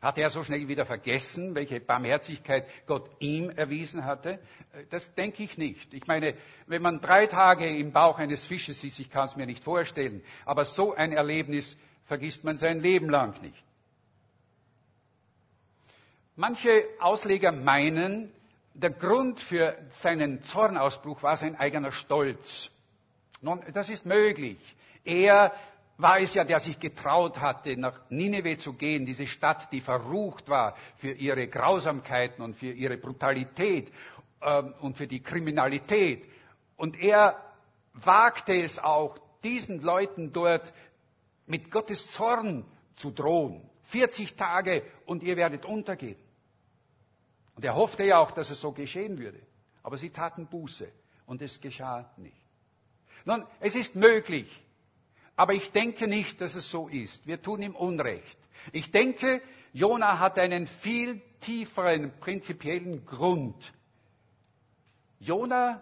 Hat 0.00 0.16
er 0.16 0.30
so 0.30 0.44
schnell 0.44 0.68
wieder 0.68 0.86
vergessen, 0.86 1.56
welche 1.56 1.80
Barmherzigkeit 1.80 2.66
Gott 2.86 3.10
ihm 3.18 3.50
erwiesen 3.50 4.04
hatte? 4.04 4.38
Das 4.90 5.12
denke 5.14 5.42
ich 5.42 5.58
nicht. 5.58 5.92
Ich 5.92 6.06
meine, 6.06 6.34
wenn 6.68 6.82
man 6.82 7.00
drei 7.00 7.26
Tage 7.26 7.66
im 7.68 7.92
Bauch 7.92 8.18
eines 8.18 8.46
Fisches 8.46 8.84
ist, 8.84 9.00
ich 9.00 9.10
kann 9.10 9.24
es 9.26 9.34
mir 9.34 9.46
nicht 9.46 9.64
vorstellen, 9.64 10.22
aber 10.44 10.64
so 10.64 10.94
ein 10.94 11.12
Erlebnis 11.12 11.76
vergisst 12.04 12.44
man 12.44 12.58
sein 12.58 12.80
Leben 12.80 13.10
lang 13.10 13.42
nicht. 13.42 13.64
Manche 16.36 16.84
Ausleger 17.00 17.50
meinen, 17.50 18.32
der 18.74 18.90
Grund 18.90 19.40
für 19.40 19.76
seinen 19.90 20.44
Zornausbruch 20.44 21.24
war 21.24 21.36
sein 21.36 21.56
eigener 21.56 21.90
Stolz. 21.90 22.70
Nun, 23.40 23.60
das 23.72 23.88
ist 23.88 24.06
möglich. 24.06 24.58
Er 25.04 25.52
war 25.98 26.20
es 26.20 26.32
ja, 26.32 26.44
der 26.44 26.60
sich 26.60 26.78
getraut 26.78 27.40
hatte, 27.40 27.76
nach 27.76 28.00
Nineveh 28.08 28.56
zu 28.56 28.72
gehen, 28.72 29.04
diese 29.04 29.26
Stadt, 29.26 29.70
die 29.72 29.80
verrucht 29.80 30.48
war 30.48 30.76
für 30.96 31.10
ihre 31.10 31.48
Grausamkeiten 31.48 32.42
und 32.42 32.54
für 32.54 32.70
ihre 32.70 32.96
Brutalität 32.96 33.92
ähm, 34.40 34.74
und 34.80 34.96
für 34.96 35.08
die 35.08 35.20
Kriminalität. 35.20 36.24
Und 36.76 37.00
er 37.00 37.36
wagte 37.94 38.54
es 38.54 38.78
auch, 38.78 39.18
diesen 39.42 39.80
Leuten 39.80 40.32
dort 40.32 40.72
mit 41.46 41.70
Gottes 41.70 42.08
Zorn 42.12 42.64
zu 42.94 43.10
drohen. 43.10 43.68
40 43.84 44.36
Tage 44.36 44.84
und 45.04 45.22
ihr 45.24 45.36
werdet 45.36 45.64
untergehen. 45.64 46.18
Und 47.56 47.64
er 47.64 47.74
hoffte 47.74 48.04
ja 48.04 48.18
auch, 48.18 48.30
dass 48.30 48.50
es 48.50 48.60
so 48.60 48.70
geschehen 48.70 49.18
würde. 49.18 49.40
Aber 49.82 49.96
sie 49.96 50.10
taten 50.10 50.46
Buße 50.46 50.92
und 51.26 51.42
es 51.42 51.60
geschah 51.60 52.08
nicht. 52.18 52.36
Nun, 53.24 53.44
es 53.58 53.74
ist 53.74 53.96
möglich, 53.96 54.48
aber 55.38 55.54
ich 55.54 55.70
denke 55.70 56.08
nicht, 56.08 56.40
dass 56.40 56.56
es 56.56 56.68
so 56.68 56.88
ist. 56.88 57.24
Wir 57.24 57.40
tun 57.40 57.62
ihm 57.62 57.76
Unrecht. 57.76 58.36
Ich 58.72 58.90
denke, 58.90 59.40
Jona 59.72 60.18
hat 60.18 60.36
einen 60.36 60.66
viel 60.66 61.22
tieferen 61.42 62.10
prinzipiellen 62.18 63.04
Grund. 63.04 63.72
Jona 65.20 65.80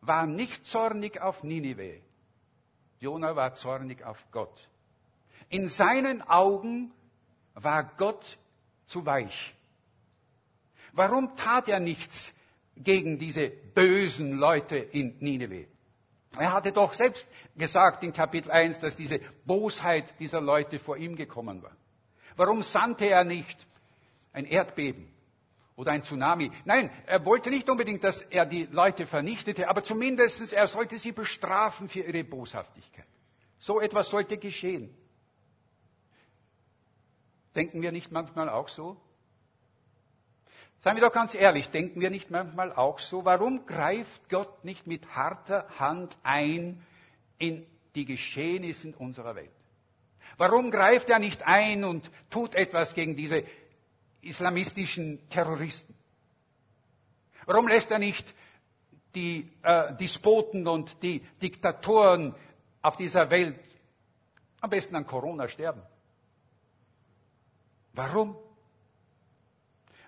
war 0.00 0.26
nicht 0.26 0.64
zornig 0.64 1.20
auf 1.20 1.42
Ninive. 1.42 2.00
Jona 2.98 3.36
war 3.36 3.54
zornig 3.56 4.02
auf 4.02 4.24
Gott. 4.32 4.68
In 5.50 5.68
seinen 5.68 6.22
Augen 6.22 6.90
war 7.52 7.84
Gott 7.98 8.38
zu 8.86 9.04
weich. 9.04 9.54
Warum 10.94 11.36
tat 11.36 11.68
er 11.68 11.78
nichts 11.78 12.32
gegen 12.74 13.18
diese 13.18 13.50
bösen 13.50 14.32
Leute 14.32 14.76
in 14.76 15.18
Nineveh? 15.20 15.66
Er 16.38 16.52
hatte 16.52 16.72
doch 16.72 16.94
selbst 16.94 17.28
gesagt 17.56 18.02
in 18.02 18.12
Kapitel 18.12 18.50
1, 18.50 18.80
dass 18.80 18.96
diese 18.96 19.20
Bosheit 19.44 20.04
dieser 20.18 20.40
Leute 20.40 20.78
vor 20.78 20.96
ihm 20.96 21.16
gekommen 21.16 21.62
war. 21.62 21.76
Warum 22.36 22.62
sandte 22.62 23.06
er 23.06 23.24
nicht 23.24 23.66
ein 24.32 24.44
Erdbeben 24.44 25.08
oder 25.76 25.92
ein 25.92 26.02
Tsunami? 26.02 26.50
Nein, 26.64 26.90
er 27.06 27.24
wollte 27.24 27.50
nicht 27.50 27.68
unbedingt, 27.68 28.02
dass 28.02 28.20
er 28.22 28.46
die 28.46 28.64
Leute 28.64 29.06
vernichtete, 29.06 29.68
aber 29.68 29.82
zumindest 29.82 30.52
er 30.52 30.66
sollte 30.66 30.98
sie 30.98 31.12
bestrafen 31.12 31.88
für 31.88 32.00
ihre 32.00 32.24
Boshaftigkeit. 32.24 33.06
So 33.58 33.80
etwas 33.80 34.10
sollte 34.10 34.36
geschehen. 34.36 34.94
Denken 37.54 37.80
wir 37.82 37.92
nicht 37.92 38.10
manchmal 38.10 38.48
auch 38.48 38.68
so? 38.68 39.00
Seien 40.84 40.96
wir 40.96 41.00
doch 41.08 41.14
ganz 41.14 41.34
ehrlich, 41.34 41.70
denken 41.70 42.02
wir 42.02 42.10
nicht 42.10 42.30
manchmal 42.30 42.70
auch 42.70 42.98
so, 42.98 43.24
warum 43.24 43.64
greift 43.64 44.28
Gott 44.28 44.66
nicht 44.66 44.86
mit 44.86 45.16
harter 45.16 45.66
Hand 45.78 46.14
ein 46.22 46.84
in 47.38 47.66
die 47.94 48.04
Geschehnisse 48.04 48.94
unserer 48.98 49.34
Welt? 49.34 49.50
Warum 50.36 50.70
greift 50.70 51.08
er 51.08 51.18
nicht 51.18 51.42
ein 51.46 51.84
und 51.84 52.10
tut 52.28 52.54
etwas 52.54 52.92
gegen 52.92 53.16
diese 53.16 53.44
islamistischen 54.20 55.26
Terroristen? 55.30 55.94
Warum 57.46 57.66
lässt 57.66 57.90
er 57.90 57.98
nicht 57.98 58.34
die 59.14 59.50
äh, 59.62 59.94
Despoten 59.96 60.68
und 60.68 61.02
die 61.02 61.20
Diktatoren 61.40 62.34
auf 62.82 62.98
dieser 62.98 63.30
Welt 63.30 63.58
am 64.60 64.68
besten 64.68 64.96
an 64.96 65.06
Corona 65.06 65.48
sterben? 65.48 65.80
Warum? 67.94 68.36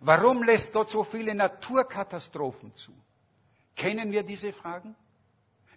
Warum 0.00 0.43
lässt 0.43 0.73
Gott 0.73 0.91
so 0.91 1.05
viele 1.05 1.35
Naturkatastrophen 1.35 2.75
zu? 2.75 2.93
Kennen 3.75 4.12
wir 4.12 4.23
diese 4.23 4.53
Fragen? 4.53 4.95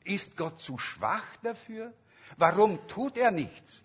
Ist 0.03 0.35
Gott 0.35 0.59
zu 0.59 0.77
schwach 0.77 1.25
dafür? 1.37 1.93
Warum 2.37 2.85
tut 2.87 3.17
er 3.17 3.31
nichts? 3.31 3.81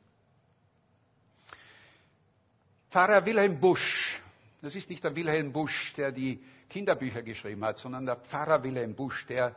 Pfarrer 2.91 3.27
Wilhelm 3.27 3.59
Busch, 3.59 4.21
das 4.63 4.75
ist 4.77 4.89
nicht 4.89 5.03
der 5.03 5.17
Wilhelm 5.17 5.53
Busch, 5.53 5.95
der 5.95 6.13
die 6.13 6.43
Kinderbücher 6.69 7.23
geschrieben 7.23 7.65
hat, 7.65 7.79
sondern 7.79 8.07
der 8.07 8.17
Pfarrer 8.17 8.63
Wilhelm 8.63 8.95
Busch, 8.95 9.27
der 9.27 9.57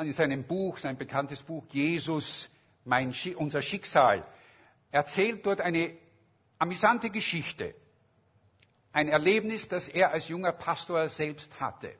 in 0.00 0.12
seinem 0.12 0.44
Buch, 0.44 0.78
sein 0.78 0.96
bekanntes 0.96 1.42
Buch 1.42 1.64
Jesus, 1.70 2.48
mein, 2.84 3.14
unser 3.36 3.60
Schicksal, 3.60 4.26
erzählt 4.90 5.44
dort 5.44 5.60
eine 5.60 5.96
amüsante 6.58 7.10
Geschichte 7.10 7.74
ein 8.94 9.08
Erlebnis, 9.08 9.68
das 9.68 9.88
er 9.88 10.12
als 10.12 10.28
junger 10.28 10.52
Pastor 10.52 11.08
selbst 11.08 11.60
hatte. 11.60 11.92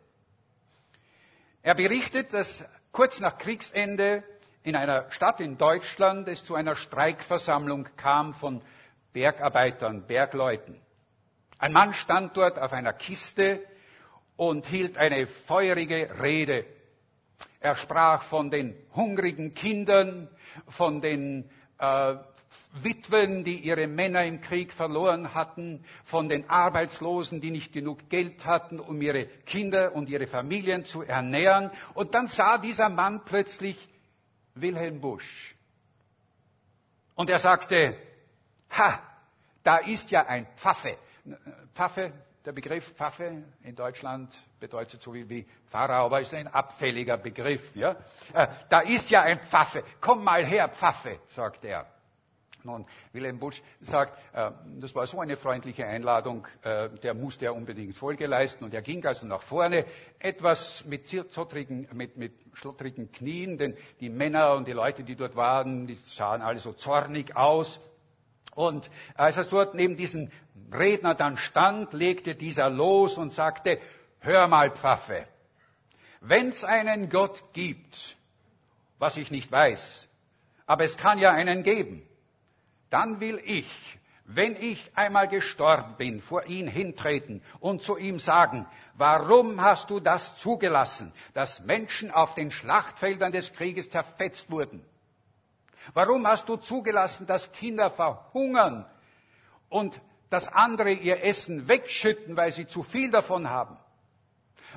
Er 1.62 1.74
berichtet, 1.74 2.32
dass 2.32 2.64
kurz 2.92 3.18
nach 3.18 3.36
Kriegsende 3.36 4.22
in 4.62 4.76
einer 4.76 5.10
Stadt 5.10 5.40
in 5.40 5.58
Deutschland 5.58 6.28
es 6.28 6.44
zu 6.44 6.54
einer 6.54 6.76
Streikversammlung 6.76 7.88
kam 7.96 8.32
von 8.32 8.62
Bergarbeitern, 9.12 10.06
Bergleuten. 10.06 10.80
Ein 11.58 11.72
Mann 11.72 11.94
stand 11.94 12.36
dort 12.36 12.60
auf 12.60 12.72
einer 12.72 12.92
Kiste 12.92 13.60
und 14.36 14.66
hielt 14.66 14.96
eine 14.96 15.26
feurige 15.26 16.20
Rede. 16.22 16.64
Er 17.58 17.74
sprach 17.74 18.22
von 18.24 18.52
den 18.52 18.76
hungrigen 18.94 19.54
Kindern, 19.54 20.28
von 20.68 21.00
den 21.00 21.50
äh, 21.78 22.14
Witwen, 22.74 23.44
die 23.44 23.58
ihre 23.58 23.86
Männer 23.86 24.24
im 24.24 24.40
Krieg 24.40 24.72
verloren 24.72 25.32
hatten, 25.34 25.84
von 26.04 26.28
den 26.28 26.50
Arbeitslosen, 26.50 27.40
die 27.40 27.50
nicht 27.50 27.72
genug 27.72 28.08
Geld 28.08 28.44
hatten, 28.44 28.80
um 28.80 29.00
ihre 29.00 29.26
Kinder 29.46 29.94
und 29.94 30.08
ihre 30.08 30.26
Familien 30.26 30.84
zu 30.84 31.02
ernähren. 31.02 31.70
Und 31.94 32.14
dann 32.14 32.26
sah 32.26 32.58
dieser 32.58 32.88
Mann 32.88 33.24
plötzlich 33.24 33.88
Wilhelm 34.54 35.00
Busch. 35.00 35.54
Und 37.14 37.30
er 37.30 37.38
sagte, 37.38 37.96
ha, 38.70 39.00
da 39.62 39.78
ist 39.78 40.10
ja 40.10 40.26
ein 40.26 40.46
Pfaffe. 40.56 40.96
Pfaffe, 41.74 42.12
der 42.44 42.52
Begriff 42.52 42.92
Pfaffe 42.94 43.44
in 43.62 43.74
Deutschland 43.74 44.34
bedeutet 44.60 45.00
so 45.00 45.14
wie, 45.14 45.28
wie 45.28 45.46
Pharao, 45.68 46.06
aber 46.06 46.20
ist 46.20 46.34
ein 46.34 46.48
abfälliger 46.48 47.16
Begriff. 47.16 47.74
Ja? 47.74 47.96
Äh, 48.32 48.48
da 48.68 48.80
ist 48.80 49.10
ja 49.10 49.22
ein 49.22 49.40
Pfaffe. 49.42 49.84
Komm 50.00 50.24
mal 50.24 50.44
her, 50.44 50.68
Pfaffe, 50.68 51.20
sagt 51.26 51.64
er. 51.64 51.86
Nun, 52.64 52.86
Wilhelm 53.12 53.38
Busch 53.38 53.62
sagt, 53.82 54.18
äh, 54.32 54.50
das 54.80 54.94
war 54.94 55.06
so 55.06 55.20
eine 55.20 55.36
freundliche 55.36 55.86
Einladung, 55.86 56.46
äh, 56.62 56.88
der 57.02 57.12
musste 57.12 57.44
ja 57.44 57.50
unbedingt 57.50 57.94
Folge 57.94 58.26
leisten 58.26 58.64
und 58.64 58.72
er 58.72 58.80
ging 58.80 59.04
also 59.04 59.26
nach 59.26 59.42
vorne, 59.42 59.84
etwas 60.18 60.82
mit, 60.86 61.06
zottrigen, 61.06 61.86
mit, 61.92 62.16
mit 62.16 62.32
schlottrigen 62.54 63.12
Knien, 63.12 63.58
denn 63.58 63.76
die 64.00 64.08
Männer 64.08 64.54
und 64.54 64.66
die 64.66 64.72
Leute, 64.72 65.04
die 65.04 65.14
dort 65.14 65.36
waren, 65.36 65.86
die 65.86 65.96
sahen 65.96 66.40
alle 66.40 66.58
so 66.58 66.72
zornig 66.72 67.36
aus. 67.36 67.80
Und 68.54 68.90
als 69.14 69.36
er 69.36 69.44
dort 69.44 69.74
neben 69.74 69.98
diesem 69.98 70.30
Redner 70.72 71.14
dann 71.14 71.36
stand, 71.36 71.92
legte 71.92 72.34
dieser 72.34 72.70
los 72.70 73.18
und 73.18 73.34
sagte, 73.34 73.78
hör 74.20 74.48
mal, 74.48 74.70
Pfaffe, 74.70 75.26
wenn's 76.20 76.64
einen 76.64 77.10
Gott 77.10 77.52
gibt, 77.52 78.16
was 78.98 79.18
ich 79.18 79.30
nicht 79.30 79.52
weiß, 79.52 80.08
aber 80.64 80.84
es 80.84 80.96
kann 80.96 81.18
ja 81.18 81.30
einen 81.32 81.62
geben, 81.62 82.08
dann 82.94 83.18
will 83.18 83.42
ich, 83.44 83.98
wenn 84.24 84.54
ich 84.54 84.96
einmal 84.96 85.26
gestorben 85.26 85.96
bin, 85.96 86.20
vor 86.20 86.46
ihn 86.46 86.68
hintreten 86.68 87.42
und 87.58 87.82
zu 87.82 87.96
ihm 87.96 88.20
sagen, 88.20 88.68
warum 88.96 89.60
hast 89.60 89.90
du 89.90 89.98
das 89.98 90.36
zugelassen, 90.36 91.12
dass 91.32 91.58
Menschen 91.64 92.12
auf 92.12 92.36
den 92.36 92.52
Schlachtfeldern 92.52 93.32
des 93.32 93.52
Krieges 93.52 93.90
zerfetzt 93.90 94.48
wurden? 94.48 94.84
Warum 95.92 96.24
hast 96.24 96.48
du 96.48 96.56
zugelassen, 96.56 97.26
dass 97.26 97.50
Kinder 97.50 97.90
verhungern 97.90 98.86
und 99.68 100.00
dass 100.30 100.46
andere 100.46 100.92
ihr 100.92 101.24
Essen 101.24 101.66
wegschütten, 101.66 102.36
weil 102.36 102.52
sie 102.52 102.68
zu 102.68 102.84
viel 102.84 103.10
davon 103.10 103.50
haben? 103.50 103.76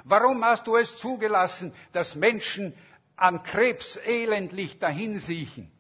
Warum 0.06 0.44
hast 0.44 0.66
du 0.66 0.76
es 0.76 0.98
zugelassen, 0.98 1.72
dass 1.94 2.16
Menschen 2.16 2.74
an 3.16 3.44
Krebs 3.44 3.96
elendlich 3.98 4.80
dahinsiechen? 4.80 5.72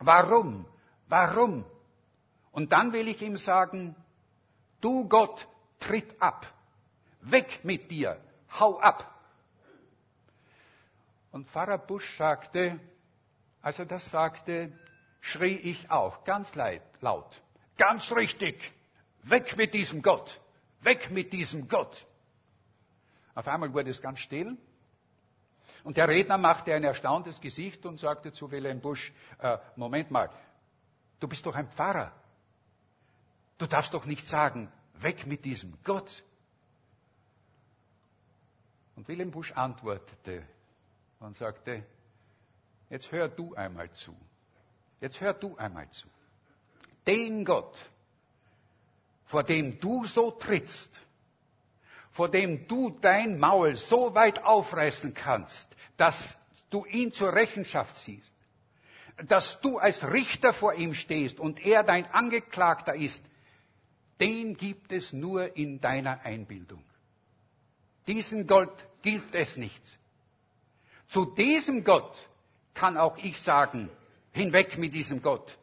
Warum? 0.00 0.66
Warum? 1.12 1.66
Und 2.52 2.72
dann 2.72 2.94
will 2.94 3.06
ich 3.06 3.20
ihm 3.20 3.36
sagen, 3.36 3.94
du 4.80 5.06
Gott, 5.10 5.46
tritt 5.78 6.22
ab. 6.22 6.50
Weg 7.20 7.62
mit 7.64 7.90
dir. 7.90 8.18
Hau 8.58 8.80
ab. 8.80 9.14
Und 11.30 11.48
Pfarrer 11.48 11.76
Busch 11.76 12.16
sagte, 12.16 12.80
als 13.60 13.78
er 13.78 13.84
das 13.84 14.08
sagte, 14.08 14.72
schrie 15.20 15.56
ich 15.56 15.90
auch 15.90 16.24
ganz 16.24 16.54
laut. 16.54 17.42
Ganz 17.76 18.10
richtig. 18.12 18.72
Weg 19.22 19.54
mit 19.58 19.74
diesem 19.74 20.00
Gott. 20.00 20.40
Weg 20.80 21.10
mit 21.10 21.30
diesem 21.34 21.68
Gott. 21.68 22.06
Auf 23.34 23.48
einmal 23.48 23.74
wurde 23.74 23.90
es 23.90 24.00
ganz 24.00 24.18
still. 24.20 24.56
Und 25.84 25.98
der 25.98 26.08
Redner 26.08 26.38
machte 26.38 26.72
ein 26.72 26.84
erstauntes 26.84 27.38
Gesicht 27.38 27.84
und 27.84 28.00
sagte 28.00 28.32
zu 28.32 28.50
Wilhelm 28.50 28.80
Busch, 28.80 29.12
äh, 29.40 29.58
Moment 29.76 30.10
mal, 30.10 30.30
Du 31.22 31.28
bist 31.28 31.46
doch 31.46 31.54
ein 31.54 31.68
Pfarrer. 31.68 32.10
Du 33.56 33.68
darfst 33.68 33.94
doch 33.94 34.06
nicht 34.06 34.26
sagen, 34.26 34.72
weg 34.94 35.24
mit 35.24 35.44
diesem 35.44 35.78
Gott. 35.84 36.24
Und 38.96 39.06
Wilhelm 39.06 39.30
Busch 39.30 39.52
antwortete 39.52 40.44
und 41.20 41.36
sagte, 41.36 41.86
jetzt 42.90 43.12
hör 43.12 43.28
du 43.28 43.54
einmal 43.54 43.88
zu. 43.92 44.16
Jetzt 45.00 45.20
hör 45.20 45.32
du 45.32 45.56
einmal 45.56 45.88
zu. 45.90 46.08
Den 47.06 47.44
Gott, 47.44 47.78
vor 49.26 49.44
dem 49.44 49.78
du 49.78 50.04
so 50.04 50.32
trittst, 50.32 50.90
vor 52.10 52.32
dem 52.32 52.66
du 52.66 52.90
dein 53.00 53.38
Maul 53.38 53.76
so 53.76 54.12
weit 54.16 54.42
aufreißen 54.42 55.14
kannst, 55.14 55.68
dass 55.96 56.36
du 56.70 56.84
ihn 56.86 57.12
zur 57.12 57.32
Rechenschaft 57.32 57.96
ziehst, 57.98 58.34
dass 59.26 59.60
du 59.60 59.78
als 59.78 60.02
Richter 60.12 60.52
vor 60.52 60.74
ihm 60.74 60.94
stehst 60.94 61.38
und 61.40 61.64
er 61.64 61.82
dein 61.82 62.06
Angeklagter 62.12 62.94
ist, 62.94 63.22
den 64.20 64.56
gibt 64.56 64.92
es 64.92 65.12
nur 65.12 65.56
in 65.56 65.80
deiner 65.80 66.20
Einbildung. 66.24 66.84
Diesen 68.06 68.46
Gott 68.46 68.84
gilt 69.02 69.34
es 69.34 69.56
nicht. 69.56 69.82
Zu 71.08 71.26
diesem 71.26 71.84
Gott 71.84 72.28
kann 72.74 72.96
auch 72.96 73.18
ich 73.18 73.40
sagen, 73.40 73.90
hinweg 74.32 74.78
mit 74.78 74.94
diesem 74.94 75.22
Gott. 75.22 75.58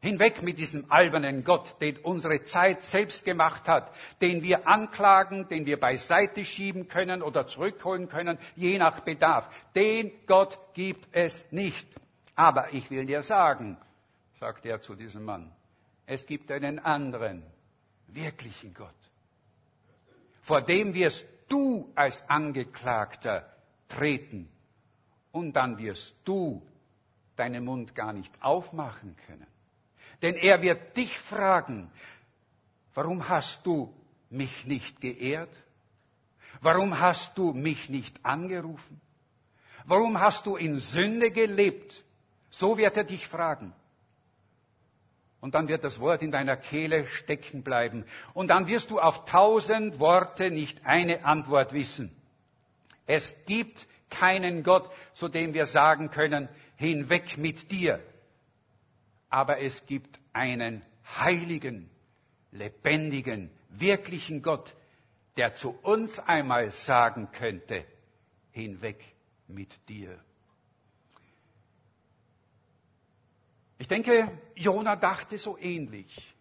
Hinweg 0.00 0.42
mit 0.42 0.58
diesem 0.58 0.90
albernen 0.92 1.42
Gott, 1.42 1.80
den 1.80 1.96
unsere 1.98 2.44
Zeit 2.44 2.84
selbst 2.84 3.24
gemacht 3.24 3.66
hat, 3.66 3.92
den 4.20 4.44
wir 4.44 4.68
anklagen, 4.68 5.48
den 5.48 5.66
wir 5.66 5.80
beiseite 5.80 6.44
schieben 6.44 6.86
können 6.86 7.20
oder 7.20 7.48
zurückholen 7.48 8.08
können, 8.08 8.38
je 8.54 8.78
nach 8.78 9.00
Bedarf. 9.00 9.50
Den 9.74 10.12
Gott 10.26 10.56
gibt 10.74 11.08
es 11.10 11.44
nicht. 11.50 11.88
Aber 12.38 12.72
ich 12.72 12.88
will 12.88 13.04
dir 13.04 13.22
sagen, 13.22 13.76
sagt 14.34 14.64
er 14.64 14.80
zu 14.80 14.94
diesem 14.94 15.24
Mann, 15.24 15.50
es 16.06 16.24
gibt 16.24 16.52
einen 16.52 16.78
anderen, 16.78 17.42
wirklichen 18.06 18.72
Gott. 18.72 18.94
Vor 20.42 20.62
dem 20.62 20.94
wirst 20.94 21.26
du 21.48 21.90
als 21.96 22.22
Angeklagter 22.28 23.52
treten 23.88 24.48
und 25.32 25.54
dann 25.54 25.78
wirst 25.78 26.14
du 26.24 26.64
deinen 27.34 27.64
Mund 27.64 27.96
gar 27.96 28.12
nicht 28.12 28.32
aufmachen 28.40 29.16
können. 29.26 29.48
Denn 30.22 30.36
er 30.36 30.62
wird 30.62 30.96
dich 30.96 31.18
fragen, 31.18 31.90
warum 32.94 33.28
hast 33.28 33.66
du 33.66 33.92
mich 34.30 34.64
nicht 34.64 35.00
geehrt? 35.00 35.50
Warum 36.60 37.00
hast 37.00 37.36
du 37.36 37.52
mich 37.52 37.88
nicht 37.88 38.24
angerufen? 38.24 39.00
Warum 39.86 40.20
hast 40.20 40.46
du 40.46 40.54
in 40.54 40.78
Sünde 40.78 41.32
gelebt? 41.32 42.04
So 42.50 42.78
wird 42.78 42.96
er 42.96 43.04
dich 43.04 43.26
fragen. 43.26 43.72
Und 45.40 45.54
dann 45.54 45.68
wird 45.68 45.84
das 45.84 46.00
Wort 46.00 46.22
in 46.22 46.32
deiner 46.32 46.56
Kehle 46.56 47.06
stecken 47.06 47.62
bleiben. 47.62 48.04
Und 48.34 48.48
dann 48.48 48.66
wirst 48.66 48.90
du 48.90 48.98
auf 48.98 49.24
tausend 49.24 50.00
Worte 50.00 50.50
nicht 50.50 50.84
eine 50.84 51.24
Antwort 51.24 51.72
wissen. 51.72 52.14
Es 53.06 53.34
gibt 53.46 53.86
keinen 54.10 54.62
Gott, 54.62 54.90
zu 55.12 55.28
dem 55.28 55.54
wir 55.54 55.66
sagen 55.66 56.10
können, 56.10 56.48
hinweg 56.76 57.38
mit 57.38 57.70
dir. 57.70 58.02
Aber 59.30 59.60
es 59.60 59.86
gibt 59.86 60.18
einen 60.32 60.82
heiligen, 61.04 61.88
lebendigen, 62.50 63.50
wirklichen 63.68 64.42
Gott, 64.42 64.74
der 65.36 65.54
zu 65.54 65.70
uns 65.82 66.18
einmal 66.18 66.70
sagen 66.72 67.30
könnte, 67.30 67.84
hinweg 68.50 69.04
mit 69.46 69.70
dir. 69.88 70.18
Ich 73.78 73.86
denke, 73.86 74.30
Jona 74.54 74.96
dachte 74.96 75.38
so 75.38 75.56
ähnlich. 75.56 76.34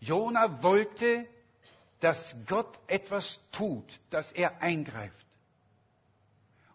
Jona 0.00 0.62
wollte, 0.62 1.26
dass 2.00 2.36
Gott 2.46 2.78
etwas 2.86 3.40
tut, 3.52 4.00
dass 4.10 4.32
er 4.32 4.60
eingreift. 4.60 5.26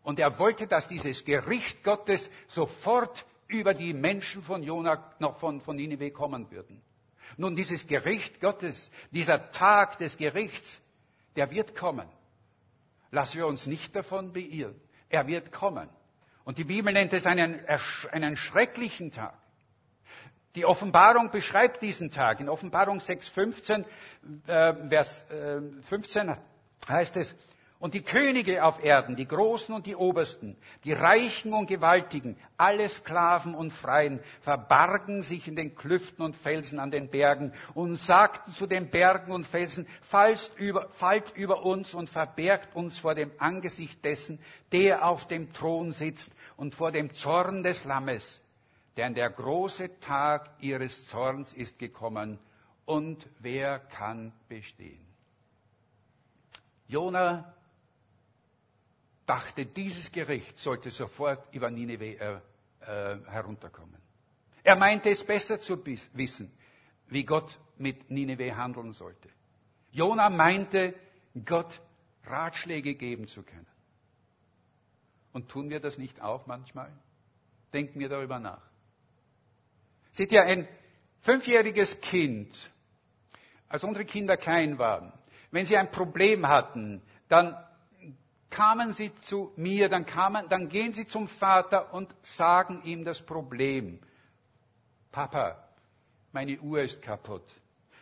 Und 0.01 0.19
er 0.19 0.37
wollte, 0.39 0.67
dass 0.67 0.87
dieses 0.87 1.23
Gericht 1.23 1.83
Gottes 1.83 2.29
sofort 2.47 3.25
über 3.47 3.73
die 3.73 3.93
Menschen 3.93 4.43
von 4.43 4.63
Jona, 4.63 5.13
noch 5.19 5.37
von, 5.37 5.61
von 5.61 5.75
Nineveh 5.75 6.11
kommen 6.11 6.49
würden. 6.51 6.81
Nun, 7.37 7.55
dieses 7.55 7.87
Gericht 7.87 8.39
Gottes, 8.41 8.91
dieser 9.11 9.51
Tag 9.51 9.97
des 9.97 10.17
Gerichts, 10.17 10.81
der 11.35 11.49
wird 11.51 11.75
kommen. 11.75 12.07
Lassen 13.11 13.37
wir 13.37 13.47
uns 13.47 13.65
nicht 13.65 13.95
davon 13.95 14.33
beirren. 14.33 14.79
Er 15.09 15.27
wird 15.27 15.51
kommen. 15.51 15.89
Und 16.45 16.57
die 16.57 16.63
Bibel 16.63 16.91
nennt 16.91 17.13
es 17.13 17.25
einen, 17.25 17.61
einen 18.11 18.37
schrecklichen 18.37 19.11
Tag. 19.11 19.33
Die 20.55 20.65
Offenbarung 20.65 21.31
beschreibt 21.31 21.81
diesen 21.81 22.11
Tag. 22.11 22.39
In 22.39 22.49
Offenbarung 22.49 22.99
6.15, 22.99 23.85
äh, 24.47 24.89
Vers 24.89 25.25
äh, 25.31 25.61
15 25.83 26.37
heißt 26.87 27.15
es, 27.17 27.33
und 27.83 27.93
die 27.95 28.01
Könige 28.01 28.63
auf 28.63 28.81
Erden, 28.81 29.17
die 29.17 29.27
Großen 29.27 29.75
und 29.75 29.85
die 29.87 29.97
Obersten, 29.97 30.55
die 30.85 30.93
Reichen 30.93 31.51
und 31.51 31.67
Gewaltigen, 31.67 32.37
alle 32.55 32.87
Sklaven 32.87 33.53
und 33.53 33.73
Freien, 33.73 34.21
verbargen 34.39 35.21
sich 35.21 35.49
in 35.49 35.57
den 35.57 35.75
Klüften 35.75 36.23
und 36.23 36.37
Felsen 36.37 36.79
an 36.79 36.91
den 36.91 37.09
Bergen 37.09 37.51
und 37.73 37.97
sagten 37.97 38.53
zu 38.53 38.67
den 38.67 38.89
Bergen 38.89 39.33
und 39.33 39.45
Felsen, 39.45 39.85
fallt 40.03 40.49
über, 40.55 40.87
fallt 40.91 41.35
über 41.35 41.65
uns 41.65 41.93
und 41.93 42.09
verbergt 42.09 42.73
uns 42.73 42.97
vor 42.99 43.15
dem 43.15 43.33
Angesicht 43.37 44.05
dessen, 44.05 44.39
der 44.71 45.05
auf 45.05 45.27
dem 45.27 45.51
Thron 45.51 45.91
sitzt 45.91 46.31
und 46.55 46.75
vor 46.75 46.93
dem 46.93 47.13
Zorn 47.13 47.63
des 47.63 47.83
Lammes. 47.83 48.41
Denn 48.95 49.13
der 49.13 49.29
große 49.29 49.99
Tag 49.99 50.51
ihres 50.61 51.05
Zorns 51.07 51.51
ist 51.51 51.77
gekommen 51.79 52.39
und 52.85 53.27
wer 53.39 53.79
kann 53.79 54.31
bestehen? 54.47 55.05
Jona 56.87 57.53
dachte, 59.25 59.65
dieses 59.65 60.11
Gericht 60.11 60.57
sollte 60.57 60.91
sofort 60.91 61.53
über 61.53 61.69
Nineveh 61.69 62.15
äh, 62.15 62.39
äh, 62.81 63.19
herunterkommen. 63.27 64.01
Er 64.63 64.75
meinte 64.75 65.09
es 65.09 65.23
besser 65.23 65.59
zu 65.59 65.83
wissen, 66.13 66.51
wie 67.07 67.25
Gott 67.25 67.59
mit 67.77 68.09
Nineveh 68.09 68.53
handeln 68.53 68.93
sollte. 68.93 69.29
Jona 69.91 70.29
meinte, 70.29 70.95
Gott 71.45 71.81
Ratschläge 72.25 72.95
geben 72.95 73.27
zu 73.27 73.43
können. 73.43 73.67
Und 75.33 75.49
tun 75.49 75.69
wir 75.69 75.79
das 75.79 75.97
nicht 75.97 76.21
auch 76.21 76.45
manchmal? 76.45 76.91
Denken 77.73 77.99
wir 77.99 78.07
darüber 78.07 78.39
nach. 78.39 78.61
Seht 80.11 80.31
ihr, 80.31 80.43
ein 80.43 80.67
fünfjähriges 81.21 81.99
Kind, 82.01 82.71
als 83.67 83.83
unsere 83.83 84.05
Kinder 84.05 84.37
klein 84.37 84.77
waren, 84.77 85.11
wenn 85.51 85.65
sie 85.65 85.75
ein 85.75 85.91
Problem 85.91 86.47
hatten, 86.47 87.01
dann 87.29 87.57
kamen 88.53 88.93
sie 88.93 89.13
zu 89.15 89.51
mir, 89.55 89.89
dann, 89.89 90.05
kamen, 90.05 90.47
dann 90.47 90.69
gehen 90.69 90.93
sie 90.93 91.07
zum 91.07 91.27
Vater 91.27 91.93
und 91.93 92.13
sagen 92.21 92.81
ihm 92.83 93.03
das 93.03 93.19
Problem. 93.19 93.99
Papa, 95.11 95.57
meine 96.31 96.59
Uhr 96.59 96.81
ist 96.81 97.01
kaputt. 97.01 97.43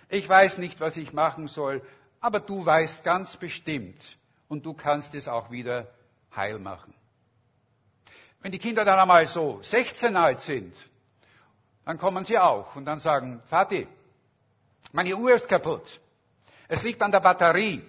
Ich 0.09 0.27
weiß 0.27 0.57
nicht, 0.57 0.81
was 0.81 0.97
ich 0.97 1.13
machen 1.13 1.47
soll, 1.47 1.81
aber 2.19 2.41
du 2.41 2.65
weißt 2.65 3.03
ganz 3.03 3.37
bestimmt 3.37 4.17
und 4.49 4.65
du 4.65 4.73
kannst 4.73 5.15
es 5.15 5.29
auch 5.29 5.51
wieder 5.51 5.87
heil 6.35 6.59
machen. 6.59 6.93
Wenn 8.41 8.51
die 8.51 8.59
Kinder 8.59 8.83
dann 8.83 8.99
einmal 8.99 9.27
so 9.27 9.61
16 9.61 10.17
alt 10.17 10.41
sind, 10.41 10.75
dann 11.85 11.97
kommen 11.97 12.25
sie 12.25 12.37
auch 12.37 12.75
und 12.75 12.85
dann 12.85 12.99
sagen, 12.99 13.41
Vati, 13.49 13.87
meine 14.91 15.15
Uhr 15.15 15.33
ist 15.33 15.47
kaputt. 15.47 16.01
Es 16.67 16.83
liegt 16.83 17.01
an 17.01 17.11
der 17.11 17.21
Batterie. 17.21 17.83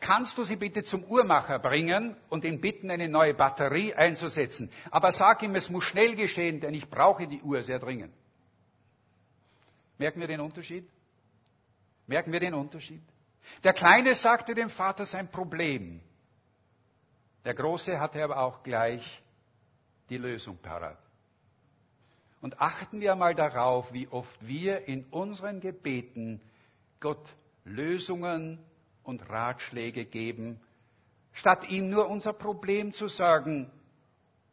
Kannst 0.00 0.38
du 0.38 0.44
sie 0.44 0.56
bitte 0.56 0.82
zum 0.82 1.04
Uhrmacher 1.04 1.58
bringen 1.58 2.16
und 2.30 2.44
ihn 2.44 2.60
bitten, 2.60 2.90
eine 2.90 3.08
neue 3.08 3.34
Batterie 3.34 3.94
einzusetzen? 3.94 4.72
Aber 4.90 5.12
sag 5.12 5.42
ihm, 5.42 5.54
es 5.54 5.68
muss 5.68 5.84
schnell 5.84 6.16
geschehen, 6.16 6.60
denn 6.60 6.72
ich 6.72 6.88
brauche 6.88 7.28
die 7.28 7.42
Uhr 7.42 7.62
sehr 7.62 7.78
dringend. 7.78 8.14
Merken 9.98 10.20
wir 10.20 10.28
den 10.28 10.40
Unterschied? 10.40 10.88
Merken 12.06 12.32
wir 12.32 12.40
den 12.40 12.54
Unterschied? 12.54 13.02
Der 13.62 13.74
Kleine 13.74 14.14
sagte 14.14 14.54
dem 14.54 14.70
Vater 14.70 15.04
sein 15.04 15.30
Problem. 15.30 16.00
Der 17.44 17.54
Große 17.54 18.00
hatte 18.00 18.24
aber 18.24 18.38
auch 18.38 18.62
gleich 18.62 19.22
die 20.08 20.16
Lösung 20.18 20.56
parat. 20.56 20.98
Und 22.40 22.58
achten 22.58 23.00
wir 23.00 23.14
mal 23.16 23.34
darauf, 23.34 23.92
wie 23.92 24.08
oft 24.08 24.46
wir 24.46 24.88
in 24.88 25.04
unseren 25.10 25.60
Gebeten 25.60 26.40
Gott 27.00 27.34
Lösungen 27.64 28.58
und 29.02 29.28
Ratschläge 29.28 30.04
geben, 30.04 30.60
statt 31.32 31.68
ihm 31.68 31.90
nur 31.90 32.08
unser 32.08 32.32
Problem 32.32 32.92
zu 32.92 33.08
sagen 33.08 33.70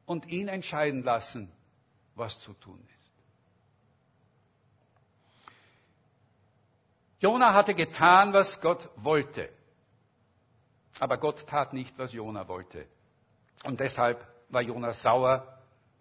und 0.06 0.26
ihn 0.28 0.48
entscheiden 0.48 1.04
lassen, 1.04 1.52
was 2.16 2.40
zu 2.40 2.54
tun 2.54 2.80
ist. 2.80 2.98
Jona 7.20 7.54
hatte 7.54 7.74
getan, 7.74 8.34
was 8.34 8.62
Gott 8.62 8.90
wollte. 8.96 9.50
Aber 11.00 11.18
Gott 11.18 11.48
tat 11.48 11.74
nicht, 11.74 11.98
was 11.98 12.14
Jona 12.14 12.48
wollte. 12.48 12.86
Und 13.64 13.80
deshalb 13.80 14.26
war 14.50 14.62
Jona 14.62 14.94
sauer 14.94 15.58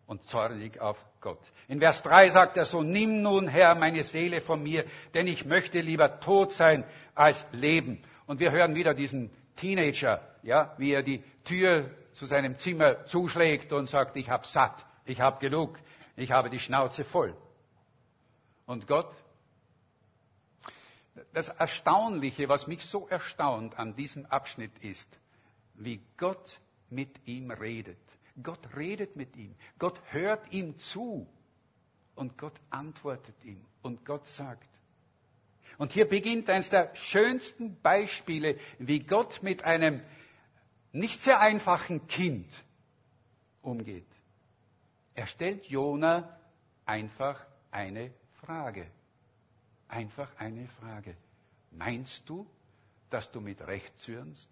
und 0.07 0.23
zornig 0.25 0.81
auf 0.81 0.99
Gott. 1.21 1.41
In 1.69 1.81
Vers 1.81 2.03
3 2.03 2.31
sagt 2.31 2.57
er 2.57 2.65
so, 2.65 2.83
nimm 2.83 3.23
nun 3.23 3.49
Herr 3.49 3.75
meine 3.75 4.05
Seele 4.05 4.41
von 4.41 4.63
mir, 4.63 4.85
denn 5.15 5.27
ich 5.27 5.45
möchte 5.45 5.81
lieber 5.81 6.21
tot 6.21 6.53
sein 6.53 6.85
als 7.15 7.45
leben. 7.51 8.03
Und 8.27 8.41
wir 8.41 8.51
hören 8.51 8.75
wieder 8.75 8.95
diesen 8.95 9.31
Teenager, 9.57 10.21
ja, 10.43 10.75
wie 10.79 10.93
er 10.93 11.03
die 11.03 11.23
Tür 11.45 11.91
zu 12.13 12.27
seinem 12.27 12.59
Zimmer 12.59 13.07
zuschlägt 13.07 13.73
und 13.73 13.89
sagt, 13.89 14.17
ich 14.17 14.29
habe 14.29 14.47
satt, 14.47 14.85
ich 15.05 15.21
habe 15.21 15.39
genug, 15.39 15.79
ich 16.17 16.33
habe 16.33 16.51
die 16.51 16.59
Schnauze 16.59 17.05
voll. 17.05 17.37
Und 18.67 18.87
Gott 18.87 19.15
das 21.33 21.49
Erstaunliche, 21.49 22.49
was 22.49 22.67
mich 22.67 22.85
so 22.85 23.09
erstaunt 23.09 23.79
an 23.79 23.95
diesem 23.97 24.27
Abschnitt 24.27 24.79
ist, 24.79 25.09
wie 25.75 26.01
Gott 26.17 26.61
mit 26.91 27.27
ihm 27.27 27.51
redet. 27.51 27.99
Gott 28.43 28.77
redet 28.77 29.17
mit 29.17 29.37
ihm. 29.37 29.55
Gott 29.79 30.01
hört 30.11 30.53
ihm 30.53 30.79
zu. 30.79 31.27
Und 32.15 32.39
Gott 32.39 32.59
antwortet 32.71 33.37
ihm. 33.45 33.65
Und 33.83 34.05
Gott 34.05 34.27
sagt. 34.27 34.69
Und 35.79 35.93
hier 35.93 36.09
beginnt 36.09 36.49
eines 36.49 36.71
der 36.71 36.95
schönsten 36.95 37.81
Beispiele, 37.81 38.59
wie 38.79 39.01
Gott 39.01 39.43
mit 39.43 39.65
einem 39.65 40.03
nicht 40.93 41.21
sehr 41.21 41.41
einfachen 41.41 42.07
Kind 42.07 42.49
umgeht. 43.61 44.07
Er 45.15 45.27
stellt 45.27 45.67
Jona 45.67 46.39
einfach 46.85 47.47
eine 47.71 48.13
Frage. 48.41 48.87
Einfach 49.89 50.35
eine 50.39 50.69
Frage. 50.81 51.17
Meinst 51.71 52.29
du, 52.29 52.47
dass 53.11 53.31
du 53.31 53.41
mit 53.41 53.61
Recht 53.67 53.99
zürnst? 54.01 54.49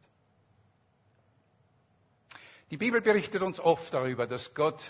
Die 2.71 2.77
Bibel 2.77 3.01
berichtet 3.01 3.43
uns 3.43 3.61
oft 3.61 3.93
darüber, 3.93 4.27
dass 4.27 4.55
Gott 4.55 4.83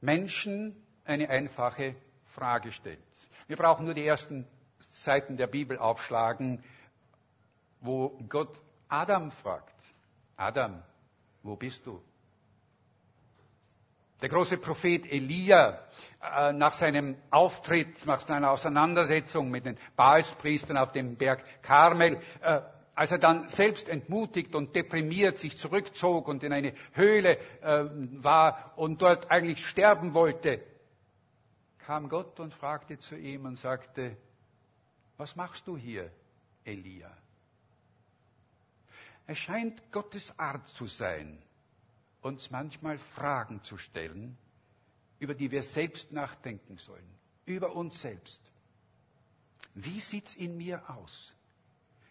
Menschen 0.00 0.76
eine 1.04 1.28
einfache 1.28 1.96
Frage 2.34 2.72
stellt. 2.72 2.98
Wir 3.46 3.56
brauchen 3.56 3.84
nur 3.84 3.94
die 3.94 4.06
ersten 4.06 4.46
Seiten 4.78 5.36
der 5.36 5.46
Bibel 5.46 5.78
aufschlagen, 5.78 6.62
wo 7.80 8.18
Gott 8.28 8.58
Adam 8.88 9.30
fragt. 9.30 9.74
Adam, 10.36 10.82
wo 11.42 11.56
bist 11.56 11.86
du? 11.86 12.00
Der 14.20 14.28
große 14.28 14.58
Prophet 14.58 15.06
Elia 15.12 15.80
äh, 16.20 16.52
nach 16.52 16.72
seinem 16.72 17.16
Auftritt, 17.30 18.04
nach 18.04 18.20
seiner 18.20 18.50
Auseinandersetzung 18.50 19.48
mit 19.48 19.64
den 19.64 19.78
Baalspriestern 19.94 20.76
auf 20.76 20.90
dem 20.90 21.16
Berg 21.16 21.44
Karmel, 21.62 22.20
äh, 22.40 22.60
als 22.96 23.12
er 23.12 23.18
dann 23.18 23.46
selbst 23.46 23.88
entmutigt 23.88 24.56
und 24.56 24.74
deprimiert 24.74 25.38
sich 25.38 25.56
zurückzog 25.56 26.26
und 26.26 26.42
in 26.42 26.52
eine 26.52 26.72
Höhle 26.94 27.38
äh, 27.62 27.84
war 28.22 28.72
und 28.74 29.00
dort 29.00 29.30
eigentlich 29.30 29.64
sterben 29.64 30.14
wollte, 30.14 30.64
kam 31.78 32.08
Gott 32.08 32.40
und 32.40 32.52
fragte 32.52 32.98
zu 32.98 33.16
ihm 33.16 33.44
und 33.44 33.56
sagte, 33.56 34.16
was 35.18 35.36
machst 35.36 35.66
du 35.66 35.76
hier, 35.76 36.10
Elia? 36.64 37.14
Es 39.26 39.36
scheint 39.38 39.92
Gottes 39.92 40.32
Art 40.38 40.66
zu 40.70 40.86
sein, 40.86 41.42
uns 42.22 42.50
manchmal 42.50 42.98
Fragen 42.98 43.62
zu 43.62 43.76
stellen, 43.76 44.38
über 45.18 45.34
die 45.34 45.50
wir 45.50 45.62
selbst 45.62 46.12
nachdenken 46.12 46.78
sollen, 46.78 47.06
über 47.44 47.74
uns 47.74 48.00
selbst. 48.00 48.40
Wie 49.74 50.00
sieht's 50.00 50.34
in 50.34 50.56
mir 50.56 50.88
aus? 50.88 51.34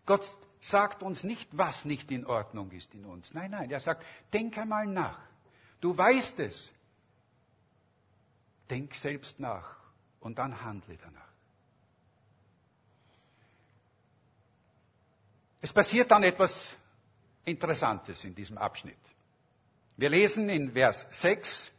Gott 0.06 0.24
sagt 0.62 1.02
uns 1.02 1.24
nicht, 1.24 1.50
was 1.58 1.86
nicht 1.86 2.12
in 2.12 2.26
Ordnung 2.26 2.72
ist 2.72 2.93
in 2.93 3.06
uns. 3.06 3.34
Nein, 3.34 3.52
nein, 3.52 3.72
er 3.72 3.80
sagt, 3.80 4.06
denk 4.32 4.58
einmal 4.58 4.86
nach. 4.86 5.20
Du 5.82 5.98
weißt 5.98 6.39
es. 6.39 6.72
Denk 8.70 8.96
selbst 8.96 9.39
nach 9.39 9.78
und 10.20 10.38
dann 10.38 10.62
handle 10.62 10.98
danach. 10.98 11.27
Es 15.62 15.74
passiert 15.74 16.12
dann 16.12 16.24
etwas 16.24 16.78
Interessantes 17.46 18.24
in 18.24 18.36
diesem 18.36 18.58
Abschnitt. 18.58 18.98
Wir 19.96 20.10
lesen 20.10 20.50
in 20.50 20.74
Vers 20.74 21.08
6, 21.12 21.72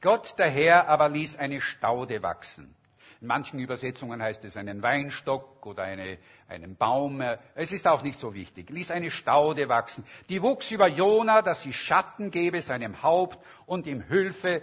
Gott 0.00 0.34
der 0.38 0.50
Herr 0.50 0.88
aber 0.88 1.08
ließ 1.08 1.36
eine 1.36 1.60
Staude 1.60 2.22
wachsen. 2.22 2.74
In 3.22 3.28
manchen 3.28 3.58
Übersetzungen 3.58 4.20
heißt 4.20 4.44
es 4.44 4.58
einen 4.58 4.82
Weinstock 4.82 5.64
oder 5.64 5.84
eine, 5.84 6.18
einen 6.46 6.76
Baum. 6.76 7.22
Es 7.54 7.72
ist 7.72 7.86
auch 7.86 8.02
nicht 8.02 8.20
so 8.20 8.34
wichtig. 8.34 8.68
Ließ 8.68 8.90
eine 8.90 9.10
Staude 9.10 9.66
wachsen. 9.70 10.04
Die 10.28 10.42
wuchs 10.42 10.70
über 10.70 10.88
Jona, 10.88 11.40
dass 11.40 11.62
sie 11.62 11.72
Schatten 11.72 12.30
gebe 12.30 12.60
seinem 12.60 13.02
Haupt 13.02 13.38
und 13.64 13.86
ihm 13.86 14.02
Hilfe 14.02 14.60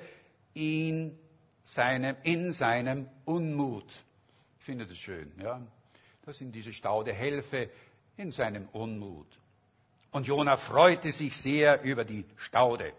in 0.53 1.17
seinem, 1.63 2.15
in 2.21 2.51
seinem 2.51 3.09
Unmut. 3.25 3.91
Ich 4.59 4.65
finde 4.65 4.85
das 4.85 4.97
schön, 4.97 5.31
ja. 5.41 5.59
Dass 6.23 6.39
ihm 6.39 6.51
diese 6.51 6.71
Staude 6.71 7.13
helfe 7.13 7.71
in 8.21 8.31
seinem 8.31 8.69
Unmut. 8.71 9.27
Und 10.11 10.27
Jona 10.27 10.55
freute 10.55 11.11
sich 11.11 11.35
sehr 11.37 11.81
über 11.81 12.05
die 12.05 12.25
Staude. 12.37 12.93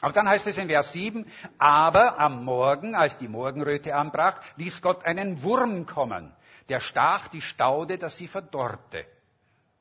Aber 0.00 0.12
dann 0.12 0.28
heißt 0.28 0.46
es 0.46 0.58
in 0.58 0.68
Vers 0.68 0.92
7, 0.92 1.26
aber 1.58 2.18
am 2.18 2.44
Morgen, 2.44 2.94
als 2.94 3.16
die 3.16 3.28
Morgenröte 3.28 3.94
anbrach, 3.94 4.40
ließ 4.56 4.82
Gott 4.82 5.04
einen 5.04 5.42
Wurm 5.42 5.86
kommen, 5.86 6.34
der 6.68 6.80
stach 6.80 7.28
die 7.28 7.40
Staude, 7.40 7.98
dass 7.98 8.16
sie 8.16 8.26
verdorrte. 8.26 9.06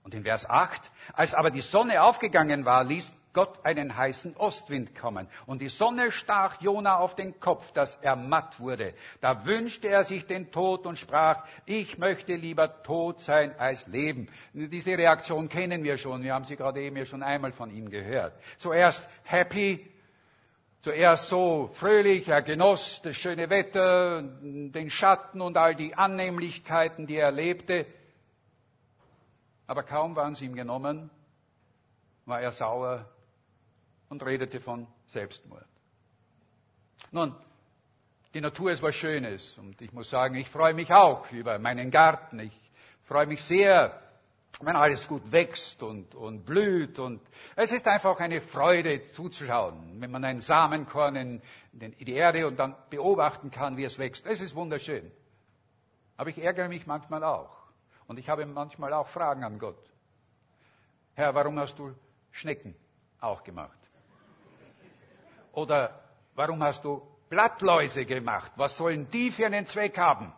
Und 0.03 0.15
in 0.15 0.23
Vers 0.23 0.49
8, 0.49 0.91
als 1.13 1.33
aber 1.33 1.51
die 1.51 1.61
Sonne 1.61 2.01
aufgegangen 2.01 2.65
war, 2.65 2.83
ließ 2.83 3.13
Gott 3.33 3.63
einen 3.63 3.95
heißen 3.95 4.35
Ostwind 4.35 4.95
kommen. 4.95 5.27
Und 5.45 5.61
die 5.61 5.69
Sonne 5.69 6.11
stach 6.11 6.61
Jona 6.61 6.97
auf 6.97 7.15
den 7.15 7.39
Kopf, 7.39 7.71
dass 7.71 7.95
er 8.01 8.15
matt 8.15 8.59
wurde. 8.59 8.93
Da 9.21 9.45
wünschte 9.45 9.87
er 9.87 10.03
sich 10.03 10.25
den 10.25 10.51
Tod 10.51 10.85
und 10.85 10.97
sprach, 10.97 11.43
ich 11.65 11.97
möchte 11.97 12.35
lieber 12.35 12.83
tot 12.83 13.21
sein 13.21 13.57
als 13.57 13.87
leben. 13.87 14.27
Diese 14.53 14.97
Reaktion 14.97 15.47
kennen 15.47 15.83
wir 15.83 15.97
schon. 15.97 16.23
Wir 16.23 16.33
haben 16.33 16.45
sie 16.45 16.57
gerade 16.57 16.81
eben 16.81 16.97
ja 16.97 17.05
schon 17.05 17.23
einmal 17.23 17.53
von 17.53 17.71
ihm 17.71 17.89
gehört. 17.89 18.33
Zuerst 18.57 19.07
happy, 19.23 19.89
zuerst 20.81 21.29
so 21.29 21.69
fröhlich, 21.75 22.27
er 22.27 22.41
genoss 22.41 23.01
das 23.03 23.15
schöne 23.15 23.49
Wetter, 23.49 24.23
den 24.23 24.89
Schatten 24.89 25.39
und 25.39 25.55
all 25.57 25.75
die 25.75 25.95
Annehmlichkeiten, 25.95 27.07
die 27.07 27.15
er 27.15 27.27
erlebte. 27.27 27.85
Aber 29.71 29.83
kaum 29.83 30.17
waren 30.17 30.35
sie 30.35 30.43
ihm 30.43 30.53
genommen, 30.53 31.09
war 32.25 32.41
er 32.41 32.51
sauer 32.51 33.05
und 34.09 34.21
redete 34.21 34.59
von 34.59 34.85
Selbstmord. 35.07 35.65
Nun, 37.09 37.33
Die 38.33 38.41
Natur 38.41 38.73
ist 38.73 38.83
was 38.83 38.95
Schönes 38.95 39.57
und 39.57 39.81
ich 39.81 39.93
muss 39.93 40.09
sagen, 40.09 40.35
ich 40.35 40.49
freue 40.49 40.73
mich 40.73 40.91
auch 40.91 41.31
über 41.31 41.57
meinen 41.57 41.89
Garten. 41.89 42.39
Ich 42.39 42.71
freue 43.03 43.27
mich 43.27 43.41
sehr, 43.45 43.97
wenn 44.59 44.75
alles 44.75 45.07
gut 45.07 45.31
wächst 45.31 45.81
und, 45.81 46.15
und 46.15 46.45
blüht 46.45 46.99
und 46.99 47.21
es 47.55 47.71
ist 47.71 47.87
einfach 47.87 48.19
eine 48.19 48.41
Freude 48.41 49.03
zuzuschauen, 49.13 50.01
wenn 50.01 50.11
man 50.11 50.25
ein 50.25 50.41
Samenkorn 50.41 51.15
in, 51.15 51.41
in 51.79 51.93
die 51.97 52.13
Erde 52.15 52.45
und 52.45 52.59
dann 52.59 52.75
beobachten 52.89 53.51
kann, 53.51 53.77
wie 53.77 53.85
es 53.85 53.97
wächst. 53.97 54.25
Es 54.25 54.41
ist 54.41 54.53
wunderschön. 54.53 55.09
Aber 56.17 56.29
ich 56.29 56.43
ärgere 56.43 56.67
mich 56.67 56.85
manchmal 56.85 57.23
auch 57.23 57.60
und 58.11 58.17
ich 58.17 58.27
habe 58.27 58.45
manchmal 58.45 58.91
auch 58.91 59.07
Fragen 59.07 59.45
an 59.45 59.57
Gott. 59.57 59.81
Herr, 61.13 61.33
warum 61.33 61.57
hast 61.57 61.79
du 61.79 61.95
Schnecken 62.29 62.75
auch 63.21 63.41
gemacht? 63.41 63.79
Oder 65.53 65.97
warum 66.35 66.61
hast 66.61 66.83
du 66.83 67.01
Blattläuse 67.29 68.03
gemacht. 68.05 68.51
Was 68.57 68.75
sollen 68.75 69.09
die 69.11 69.31
für 69.31 69.45
einen 69.45 69.65
Zweck 69.65 69.97
haben? 69.97 70.33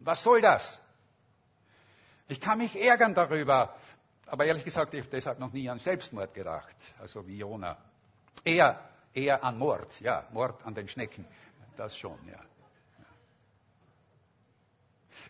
Was 0.00 0.22
soll 0.22 0.42
das? 0.42 0.78
Ich 2.28 2.38
kann 2.38 2.58
mich 2.58 2.76
ärgern 2.76 3.14
darüber, 3.14 3.74
aber 4.26 4.44
ehrlich 4.44 4.64
gesagt, 4.66 4.92
ich 4.92 5.00
habe 5.00 5.10
deshalb 5.10 5.38
noch 5.38 5.54
nie 5.54 5.70
an 5.70 5.78
Selbstmord 5.78 6.34
gedacht, 6.34 6.76
also 7.00 7.26
wie 7.26 7.38
Jona. 7.38 7.78
Eher, 8.44 8.78
eher 9.14 9.42
an 9.42 9.56
Mord, 9.56 9.98
ja, 10.02 10.28
Mord 10.32 10.62
an 10.66 10.74
den 10.74 10.88
Schnecken, 10.88 11.24
das 11.78 11.96
schon, 11.96 12.18
ja. 12.28 12.40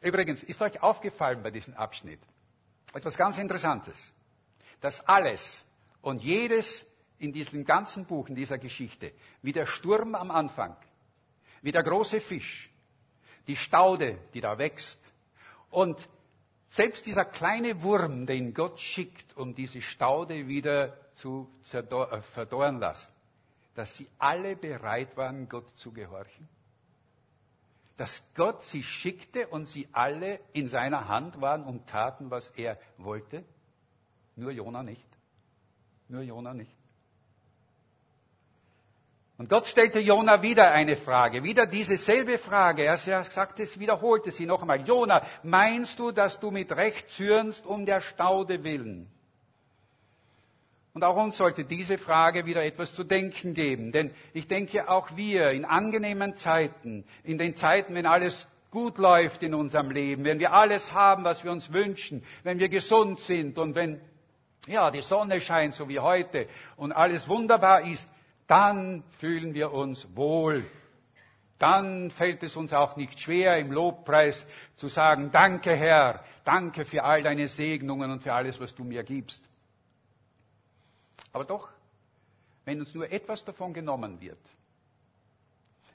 Übrigens, 0.05 0.43
ist 0.43 0.61
euch 0.61 0.83
aufgefallen 0.83 1.43
bei 1.43 1.51
diesem 1.51 1.75
Abschnitt 1.75 2.21
etwas 2.93 3.17
ganz 3.17 3.39
Interessantes, 3.39 4.13
dass 4.83 5.01
alles 5.09 5.65
und 6.03 6.23
jedes 6.23 6.85
in 7.19 7.33
diesem 7.33 7.65
ganzen 7.65 8.05
Buch, 8.05 8.29
in 8.29 8.35
dieser 8.35 8.59
Geschichte, 8.59 9.13
wie 9.41 9.53
der 9.53 9.65
Sturm 9.67 10.15
am 10.15 10.31
Anfang, 10.31 10.77
wie 11.63 11.73
der 11.73 11.83
große 11.83 12.21
Fisch, 12.21 12.71
die 13.47 13.57
Staude, 13.57 14.19
die 14.35 14.43
da 14.43 14.59
wächst 14.59 15.01
und 15.71 16.07
selbst 16.67 17.07
dieser 17.07 17.25
kleine 17.25 17.83
Wurm, 17.83 18.27
den 18.27 18.53
Gott 18.53 18.79
schickt, 18.79 19.35
um 19.39 19.55
diese 19.55 19.81
Staude 19.81 20.47
wieder 20.49 20.99
zu 21.13 21.49
äh, 21.73 22.21
verdorren 22.35 22.79
lassen, 22.79 23.13
dass 23.75 23.97
sie 23.97 24.07
alle 24.19 24.55
bereit 24.55 25.17
waren, 25.17 25.49
Gott 25.49 25.69
zu 25.79 25.93
gehorchen? 25.93 26.47
Dass 27.97 28.23
Gott 28.35 28.65
sie 28.65 28.83
schickte 28.83 29.47
und 29.49 29.67
sie 29.67 29.89
alle 29.93 30.41
in 30.53 30.69
seiner 30.69 31.09
Hand 31.09 31.41
waren 31.41 31.65
und 31.65 31.87
taten, 31.89 32.31
was 32.31 32.51
er 32.51 32.79
wollte? 32.99 33.45
Nur 34.37 34.51
Jona 34.51 34.83
nicht. 34.83 35.07
Nur 36.09 36.23
Jona 36.23 36.55
nicht. 36.55 36.75
Und 39.37 39.49
Gott 39.49 39.67
stellte 39.67 39.99
Jona 39.99 40.43
wieder 40.43 40.71
eine 40.71 40.97
Frage, 40.97 41.43
wieder 41.43 41.67
dieselbe 41.67 42.39
Frage. 42.39 42.85
Er 42.85 42.97
sagte, 42.97 43.65
es 43.65 43.79
wiederholte 43.79 44.31
sie 44.31 44.47
noch 44.47 44.61
einmal. 44.61 44.87
Jona, 44.87 45.27
meinst 45.43 45.99
du, 45.99 46.13
dass 46.13 46.39
du 46.39 46.53
mit 46.53 46.71
Recht 46.73 47.11
zürnst 47.11 47.67
um 47.67 47.85
der 47.85 48.01
Staude 48.01 48.63
willen? 48.63 49.11
Und 50.95 51.03
auch 51.03 51.17
uns 51.17 51.37
sollte 51.37 51.65
diese 51.65 51.99
Frage 51.99 52.47
wieder 52.47 52.65
etwas 52.65 52.95
zu 52.95 53.03
denken 53.03 53.53
geben. 53.53 53.91
Denn 53.91 54.13
ich 54.33 54.47
denke, 54.47 54.89
auch 54.89 55.17
wir 55.17 55.51
in 55.51 55.65
angenehmen 55.65 56.37
Zeiten, 56.37 57.05
in 57.25 57.37
den 57.37 57.57
Zeiten, 57.57 57.97
wenn 57.97 58.07
alles 58.07 58.47
gut 58.71 58.99
läuft 58.99 59.43
in 59.43 59.55
unserem 59.55 59.91
Leben, 59.91 60.25
wenn 60.25 60.39
wir 60.39 60.53
alles 60.53 60.93
haben, 60.93 61.25
was 61.25 61.43
wir 61.43 61.51
uns 61.51 61.73
wünschen, 61.73 62.23
wenn 62.45 62.61
wir 62.61 62.69
gesund 62.69 63.19
sind 63.19 63.59
und 63.59 63.75
wenn 63.75 64.01
ja, 64.69 64.93
die 64.93 65.01
Sonne 65.01 65.41
scheint, 65.41 65.75
so 65.75 65.89
wie 65.89 65.99
heute, 65.99 66.47
und 66.77 66.93
alles 66.93 67.29
wunderbar 67.29 67.83
ist, 67.83 68.09
dann 68.47 69.03
fühlen 69.19 69.53
wir 69.53 69.73
uns 69.73 70.07
wohl. 70.15 70.65
Dann 71.59 72.13
fällt 72.13 72.43
es 72.45 72.57
uns 72.57 72.73
auch 72.73 72.97
nicht 72.97 73.19
schwer, 73.19 73.59
im 73.59 73.73
Lobpreis 73.73 74.47
zu 74.77 74.89
sagen, 74.89 75.31
danke 75.33 75.75
Herr, 75.75 76.23
danke 76.45 76.85
für 76.85 77.03
all 77.03 77.23
deine 77.23 77.49
Segnungen 77.49 78.13
und 78.13 78.23
für 78.23 78.33
alles, 78.33 78.61
was 78.61 78.75
du 78.75 78.85
mir 78.85 79.03
gibst. 79.03 79.43
Aber 81.35 81.45
doch, 81.45 81.69
wenn 82.65 82.81
uns 82.81 82.95
nur 82.95 83.11
etwas 83.11 83.45
davon 83.45 83.75
genommen 83.75 84.21
wird, 84.21 84.39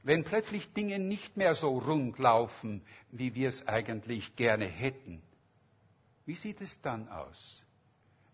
wenn 0.04 0.25
plötzlich 0.25 0.71
Dinge 0.73 0.99
nicht 0.99 1.38
mehr 1.38 1.56
so 1.56 1.78
rund 1.78 2.19
laufen, 2.19 2.84
wie 3.12 3.34
wir 3.36 3.47
es 3.47 3.65
eigentlich 3.65 4.36
gerne 4.36 4.65
hätten, 4.65 5.21
wie 6.25 6.36
sieht 6.36 6.60
es 6.60 6.80
dann 6.82 7.08
aus? 7.08 7.63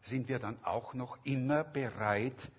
Sind 0.02 0.28
wir 0.28 0.40
dann 0.40 0.64
auch 0.66 0.96
noch 0.96 1.18
immer 1.24 1.64
bereit, 1.64 2.52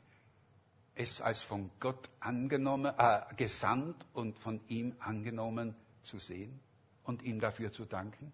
es 0.95 1.21
als 1.21 1.43
von 1.43 1.71
Gott 1.81 2.09
angenommen, 2.21 2.95
äh, 2.97 3.23
gesandt 3.37 3.97
und 4.15 4.39
von 4.39 4.61
ihm 4.69 4.95
angenommen 5.01 5.75
zu 6.03 6.21
sehen 6.21 6.61
und 7.03 7.23
ihm 7.23 7.41
dafür 7.41 7.73
zu 7.73 7.85
danken? 7.85 8.33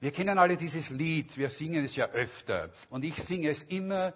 Wir 0.00 0.12
kennen 0.12 0.38
alle 0.38 0.56
dieses 0.56 0.90
Lied, 0.90 1.36
wir 1.36 1.50
singen 1.50 1.84
es 1.84 1.96
ja 1.96 2.06
öfter 2.06 2.70
und 2.90 3.04
ich 3.04 3.16
singe 3.24 3.50
es 3.50 3.62
immer, 3.64 4.14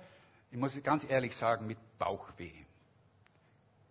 ich 0.50 0.58
muss 0.58 0.80
ganz 0.82 1.04
ehrlich 1.04 1.34
sagen, 1.34 1.66
mit 1.66 1.78
Bauchweh. 1.98 2.52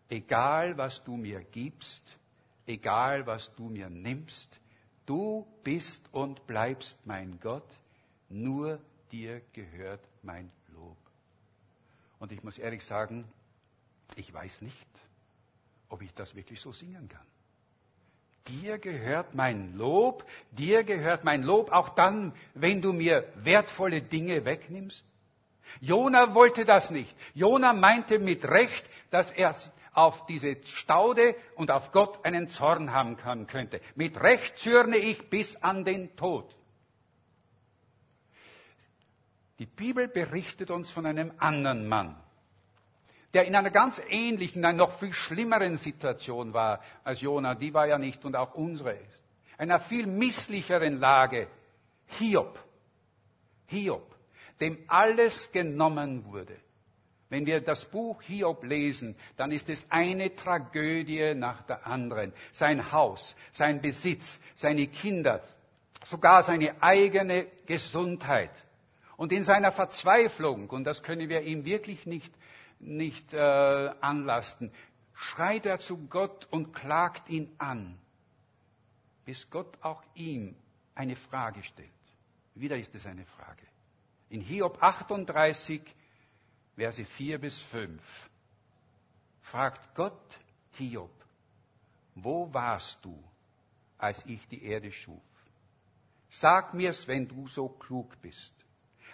Egal 0.09 0.77
was 0.77 1.03
du 1.03 1.17
mir 1.17 1.41
gibst, 1.43 2.17
egal 2.65 3.25
was 3.25 3.53
du 3.55 3.69
mir 3.69 3.89
nimmst, 3.89 4.59
du 5.05 5.45
bist 5.63 6.01
und 6.13 6.45
bleibst 6.47 6.97
mein 7.05 7.39
Gott, 7.39 7.67
nur 8.29 8.79
dir 9.11 9.41
gehört 9.53 10.07
mein 10.23 10.51
und 12.21 12.31
ich 12.31 12.43
muss 12.43 12.59
ehrlich 12.59 12.85
sagen, 12.85 13.27
ich 14.15 14.31
weiß 14.31 14.61
nicht, 14.61 14.87
ob 15.89 16.03
ich 16.03 16.13
das 16.13 16.35
wirklich 16.35 16.61
so 16.61 16.71
singen 16.71 17.09
kann. 17.09 17.25
Dir 18.47 18.79
gehört 18.79 19.35
mein 19.35 19.77
Lob, 19.77 20.25
dir 20.51 20.83
gehört 20.83 21.23
mein 21.23 21.43
Lob 21.43 21.71
auch 21.71 21.89
dann, 21.89 22.33
wenn 22.53 22.81
du 22.81 22.91
mir 22.91 23.31
wertvolle 23.35 24.01
Dinge 24.01 24.45
wegnimmst. 24.45 25.05
Jona 25.79 26.33
wollte 26.33 26.65
das 26.65 26.89
nicht. 26.89 27.15
Jona 27.33 27.73
meinte 27.73 28.19
mit 28.19 28.43
Recht, 28.45 28.83
dass 29.09 29.31
er 29.31 29.55
auf 29.93 30.25
diese 30.25 30.57
Staude 30.63 31.35
und 31.55 31.69
auf 31.71 31.91
Gott 31.91 32.25
einen 32.25 32.47
Zorn 32.47 32.91
haben 32.91 33.17
kann, 33.17 33.47
könnte. 33.47 33.81
Mit 33.95 34.19
Recht 34.21 34.57
zürne 34.57 34.97
ich 34.97 35.29
bis 35.29 35.55
an 35.57 35.83
den 35.85 36.15
Tod. 36.15 36.53
Die 39.59 39.65
Bibel 39.65 40.07
berichtet 40.07 40.71
uns 40.71 40.89
von 40.89 41.05
einem 41.05 41.33
anderen 41.37 41.87
Mann, 41.87 42.15
der 43.33 43.45
in 43.45 43.55
einer 43.55 43.71
ganz 43.71 44.01
ähnlichen, 44.09 44.63
einer 44.65 44.77
noch 44.77 44.99
viel 44.99 45.13
schlimmeren 45.13 45.77
Situation 45.77 46.53
war 46.53 46.81
als 47.03 47.21
Jona. 47.21 47.55
Die 47.55 47.73
war 47.73 47.87
ja 47.87 47.97
nicht 47.97 48.23
und 48.25 48.35
auch 48.35 48.53
unsere 48.55 48.93
ist. 48.93 49.23
Einer 49.57 49.79
viel 49.79 50.05
misslicheren 50.05 50.99
Lage. 50.99 51.47
Hiob. 52.07 52.59
Hiob, 53.67 54.15
dem 54.59 54.77
alles 54.87 55.51
genommen 55.51 56.25
wurde. 56.25 56.57
Wenn 57.29 57.45
wir 57.45 57.61
das 57.61 57.85
Buch 57.85 58.21
Hiob 58.23 58.65
lesen, 58.65 59.15
dann 59.37 59.53
ist 59.53 59.69
es 59.69 59.85
eine 59.89 60.35
Tragödie 60.35 61.33
nach 61.33 61.63
der 61.63 61.87
anderen. 61.87 62.33
Sein 62.51 62.91
Haus, 62.91 63.37
sein 63.53 63.79
Besitz, 63.79 64.41
seine 64.53 64.87
Kinder, 64.87 65.41
sogar 66.03 66.43
seine 66.43 66.83
eigene 66.83 67.45
Gesundheit. 67.65 68.51
Und 69.15 69.31
in 69.31 69.45
seiner 69.45 69.71
Verzweiflung, 69.71 70.69
und 70.69 70.83
das 70.83 71.03
können 71.03 71.29
wir 71.29 71.43
ihm 71.43 71.63
wirklich 71.63 72.05
nicht, 72.05 72.33
nicht 72.81 73.33
äh, 73.33 73.37
anlasten, 74.01 74.71
schreit 75.13 75.65
er 75.65 75.79
zu 75.79 75.97
Gott 76.07 76.47
und 76.51 76.73
klagt 76.73 77.29
ihn 77.29 77.53
an, 77.57 77.97
bis 79.25 79.49
Gott 79.49 79.77
auch 79.81 80.03
ihm 80.15 80.55
eine 80.95 81.15
Frage 81.15 81.63
stellt. 81.63 81.89
Wieder 82.55 82.77
ist 82.77 82.93
es 82.95 83.05
eine 83.05 83.25
Frage. 83.25 83.65
In 84.29 84.41
Hiob 84.41 84.81
38, 84.81 85.81
Verse 86.75 87.05
4 87.05 87.39
bis 87.39 87.59
5, 87.59 88.01
fragt 89.41 89.93
Gott 89.95 90.39
Hiob, 90.71 91.11
wo 92.15 92.51
warst 92.53 92.97
du, 93.03 93.23
als 93.97 94.23
ich 94.25 94.47
die 94.47 94.63
Erde 94.63 94.91
schuf? 94.91 95.21
Sag 96.29 96.73
mir's, 96.73 97.07
wenn 97.07 97.27
du 97.27 97.47
so 97.47 97.67
klug 97.67 98.19
bist. 98.21 98.53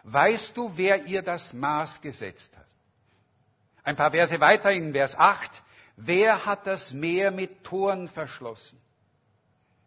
Weißt 0.03 0.55
du, 0.55 0.71
wer 0.77 1.05
ihr 1.05 1.21
das 1.21 1.51
Maß 1.51 1.99
gesetzt 1.99 2.55
hat? 2.55 2.76
Ein 3.87 3.95
paar 3.95 4.11
Verse 4.11 4.37
weiter 4.41 4.73
in 4.73 4.91
Vers 4.91 5.15
8. 5.17 5.63
Wer 5.95 6.45
hat 6.45 6.67
das 6.67 6.91
Meer 6.91 7.31
mit 7.31 7.63
Toren 7.63 8.09
verschlossen? 8.09 8.77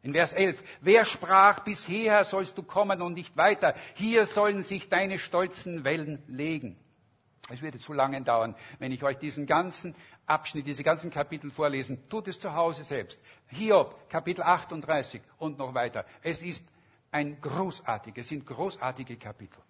In 0.01 0.15
Vers 0.15 0.33
11. 0.33 0.59
Wer 0.81 1.05
sprach, 1.05 1.61
bis 1.61 1.85
hierher 1.85 2.25
sollst 2.25 2.57
du 2.57 2.63
kommen 2.63 3.03
und 3.03 3.13
nicht 3.13 3.37
weiter? 3.37 3.75
Hier 3.97 4.25
sollen 4.25 4.63
sich 4.63 4.89
deine 4.89 5.19
stolzen 5.19 5.85
Wellen 5.85 6.23
legen. 6.29 6.79
Es 7.51 7.61
würde 7.61 7.79
zu 7.79 7.93
lange 7.93 8.23
dauern, 8.23 8.57
wenn 8.79 8.91
ich 8.91 9.03
euch 9.03 9.19
diesen 9.19 9.45
ganzen 9.45 9.95
Abschnitt, 10.25 10.67
diese 10.67 10.83
ganzen 10.83 11.11
Kapitel 11.11 11.51
vorlesen. 11.51 12.09
Tut 12.09 12.27
es 12.29 12.41
zu 12.41 12.55
Hause 12.55 12.85
selbst. 12.85 13.21
Hiob, 13.49 14.09
Kapitel 14.09 14.41
38 14.41 15.21
und 15.37 15.59
noch 15.59 15.75
weiter. 15.75 16.07
Es 16.23 16.41
ist 16.41 16.65
ein 17.11 17.39
großartiges, 17.39 18.25
es 18.25 18.29
sind 18.31 18.47
großartige 18.47 19.19
Kapitel. 19.19 19.61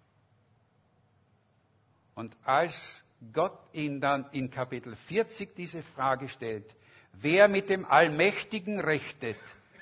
Und 2.15 2.33
als 2.45 3.03
Gott 3.33 3.59
ihn 3.73 4.01
dann 4.01 4.25
in 4.31 4.49
Kapitel 4.49 4.95
40 4.95 5.55
diese 5.55 5.83
Frage 5.83 6.27
stellt, 6.27 6.75
wer 7.13 7.47
mit 7.47 7.69
dem 7.69 7.85
Allmächtigen 7.85 8.79
rechtet, 8.79 9.37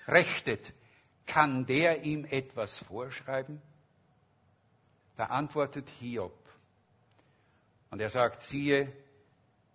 rechtet, 0.07 0.73
kann 1.25 1.65
der 1.65 2.03
ihm 2.03 2.25
etwas 2.25 2.77
vorschreiben? 2.79 3.61
Da 5.15 5.25
antwortet 5.25 5.89
Hiob. 5.99 6.33
Und 7.91 8.01
er 8.01 8.09
sagt, 8.09 8.41
siehe, 8.41 8.91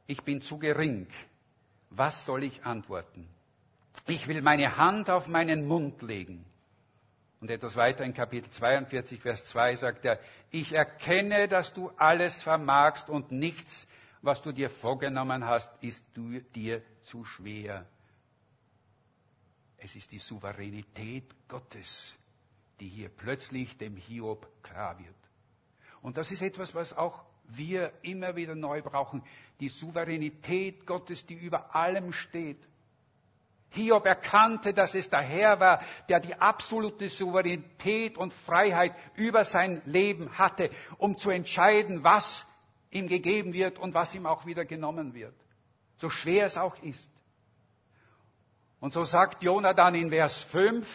ich 0.06 0.22
bin 0.22 0.42
zu 0.42 0.58
gering. 0.58 1.06
Was 1.90 2.26
soll 2.26 2.44
ich 2.44 2.64
antworten? 2.64 3.28
Ich 4.06 4.26
will 4.26 4.42
meine 4.42 4.76
Hand 4.76 5.08
auf 5.08 5.26
meinen 5.26 5.66
Mund 5.66 6.02
legen. 6.02 6.44
Und 7.44 7.50
etwas 7.50 7.76
weiter 7.76 8.04
in 8.04 8.14
Kapitel 8.14 8.48
42, 8.48 9.20
Vers 9.20 9.44
2 9.44 9.76
sagt 9.76 10.06
er, 10.06 10.18
ich 10.50 10.72
erkenne, 10.72 11.46
dass 11.46 11.74
du 11.74 11.90
alles 11.98 12.42
vermagst 12.42 13.10
und 13.10 13.32
nichts, 13.32 13.86
was 14.22 14.40
du 14.40 14.50
dir 14.50 14.70
vorgenommen 14.70 15.44
hast, 15.44 15.68
ist 15.82 16.02
dir 16.16 16.80
zu 17.02 17.22
schwer. 17.26 17.84
Es 19.76 19.94
ist 19.94 20.10
die 20.12 20.20
Souveränität 20.20 21.26
Gottes, 21.46 22.16
die 22.80 22.88
hier 22.88 23.10
plötzlich 23.10 23.76
dem 23.76 23.98
Hiob 23.98 24.48
klar 24.62 24.98
wird. 24.98 25.14
Und 26.00 26.16
das 26.16 26.32
ist 26.32 26.40
etwas, 26.40 26.74
was 26.74 26.94
auch 26.94 27.26
wir 27.48 27.92
immer 28.00 28.36
wieder 28.36 28.54
neu 28.54 28.80
brauchen. 28.80 29.22
Die 29.60 29.68
Souveränität 29.68 30.86
Gottes, 30.86 31.26
die 31.26 31.34
über 31.34 31.76
allem 31.76 32.10
steht. 32.14 32.66
Hiob 33.74 34.06
erkannte, 34.06 34.72
dass 34.72 34.94
es 34.94 35.10
der 35.10 35.20
Herr 35.20 35.60
war, 35.60 35.80
der 36.08 36.20
die 36.20 36.34
absolute 36.34 37.08
Souveränität 37.08 38.16
und 38.16 38.32
Freiheit 38.32 38.94
über 39.16 39.44
sein 39.44 39.82
Leben 39.84 40.38
hatte, 40.38 40.70
um 40.98 41.16
zu 41.16 41.30
entscheiden, 41.30 42.04
was 42.04 42.46
ihm 42.90 43.08
gegeben 43.08 43.52
wird 43.52 43.78
und 43.78 43.94
was 43.94 44.14
ihm 44.14 44.26
auch 44.26 44.46
wieder 44.46 44.64
genommen 44.64 45.14
wird. 45.14 45.34
So 45.96 46.10
schwer 46.10 46.46
es 46.46 46.56
auch 46.56 46.80
ist. 46.82 47.10
Und 48.80 48.92
so 48.92 49.04
sagt 49.04 49.42
Jonah 49.42 49.74
dann 49.74 49.94
in 49.94 50.10
Vers 50.10 50.42
5, 50.44 50.86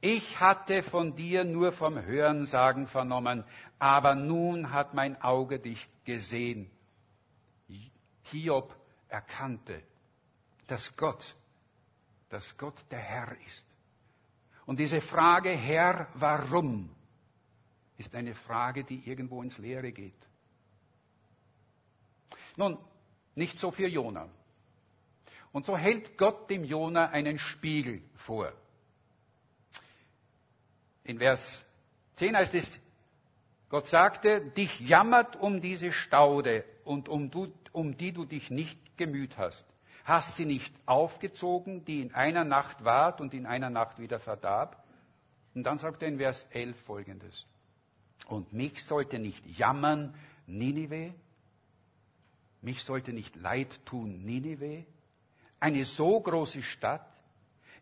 ich 0.00 0.38
hatte 0.38 0.82
von 0.84 1.16
dir 1.16 1.44
nur 1.44 1.72
vom 1.72 2.00
Hörensagen 2.00 2.86
vernommen, 2.86 3.44
aber 3.78 4.14
nun 4.14 4.72
hat 4.72 4.94
mein 4.94 5.20
Auge 5.20 5.58
dich 5.58 5.88
gesehen. 6.04 6.70
Hiob 8.22 8.76
erkannte, 9.08 9.82
dass 10.68 10.96
Gott 10.96 11.34
dass 12.28 12.56
Gott 12.56 12.76
der 12.90 12.98
Herr 12.98 13.36
ist. 13.46 13.64
Und 14.66 14.78
diese 14.78 15.00
Frage, 15.00 15.50
Herr, 15.50 16.08
warum, 16.14 16.90
ist 17.96 18.14
eine 18.14 18.34
Frage, 18.34 18.84
die 18.84 19.08
irgendwo 19.08 19.42
ins 19.42 19.58
Leere 19.58 19.92
geht. 19.92 20.14
Nun, 22.56 22.78
nicht 23.34 23.58
so 23.58 23.70
für 23.70 23.88
Jona. 23.88 24.28
Und 25.52 25.64
so 25.64 25.76
hält 25.76 26.18
Gott 26.18 26.50
dem 26.50 26.64
Jona 26.64 27.08
einen 27.08 27.38
Spiegel 27.38 28.02
vor. 28.16 28.52
In 31.04 31.18
Vers 31.18 31.64
10 32.14 32.36
heißt 32.36 32.54
es, 32.54 32.80
Gott 33.68 33.86
sagte, 33.86 34.40
dich 34.40 34.80
jammert 34.80 35.36
um 35.36 35.60
diese 35.60 35.92
Staude 35.92 36.64
und 36.84 37.08
um, 37.08 37.30
du, 37.30 37.52
um 37.72 37.96
die 37.96 38.12
du 38.12 38.24
dich 38.24 38.50
nicht 38.50 38.96
gemüht 38.96 39.36
hast. 39.36 39.64
Hast 40.08 40.36
sie 40.36 40.46
nicht 40.46 40.74
aufgezogen, 40.86 41.84
die 41.84 42.00
in 42.00 42.14
einer 42.14 42.42
Nacht 42.42 42.82
ward 42.82 43.20
und 43.20 43.34
in 43.34 43.44
einer 43.44 43.68
Nacht 43.68 43.98
wieder 43.98 44.18
verdarb? 44.18 44.82
Und 45.54 45.64
dann 45.64 45.76
sagt 45.76 46.00
er 46.00 46.08
in 46.08 46.16
Vers 46.16 46.46
11 46.48 46.80
folgendes. 46.84 47.44
Und 48.26 48.54
mich 48.54 48.82
sollte 48.84 49.18
nicht 49.18 49.44
jammern 49.58 50.14
Ninive, 50.46 51.12
mich 52.62 52.82
sollte 52.84 53.12
nicht 53.12 53.36
leid 53.36 53.84
tun 53.84 54.24
Ninive, 54.24 54.86
eine 55.60 55.84
so 55.84 56.18
große 56.18 56.62
Stadt, 56.62 57.06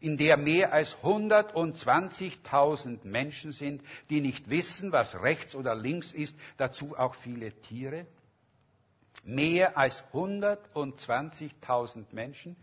in 0.00 0.16
der 0.16 0.36
mehr 0.36 0.72
als 0.72 0.96
120.000 1.04 3.06
Menschen 3.06 3.52
sind, 3.52 3.84
die 4.10 4.20
nicht 4.20 4.50
wissen, 4.50 4.90
was 4.90 5.14
rechts 5.14 5.54
oder 5.54 5.76
links 5.76 6.12
ist, 6.12 6.36
dazu 6.56 6.98
auch 6.98 7.14
viele 7.14 7.52
Tiere 7.62 8.04
mehr 9.26 9.76
als 9.76 10.02
120.000 10.12 12.06
Menschen, 12.12 12.56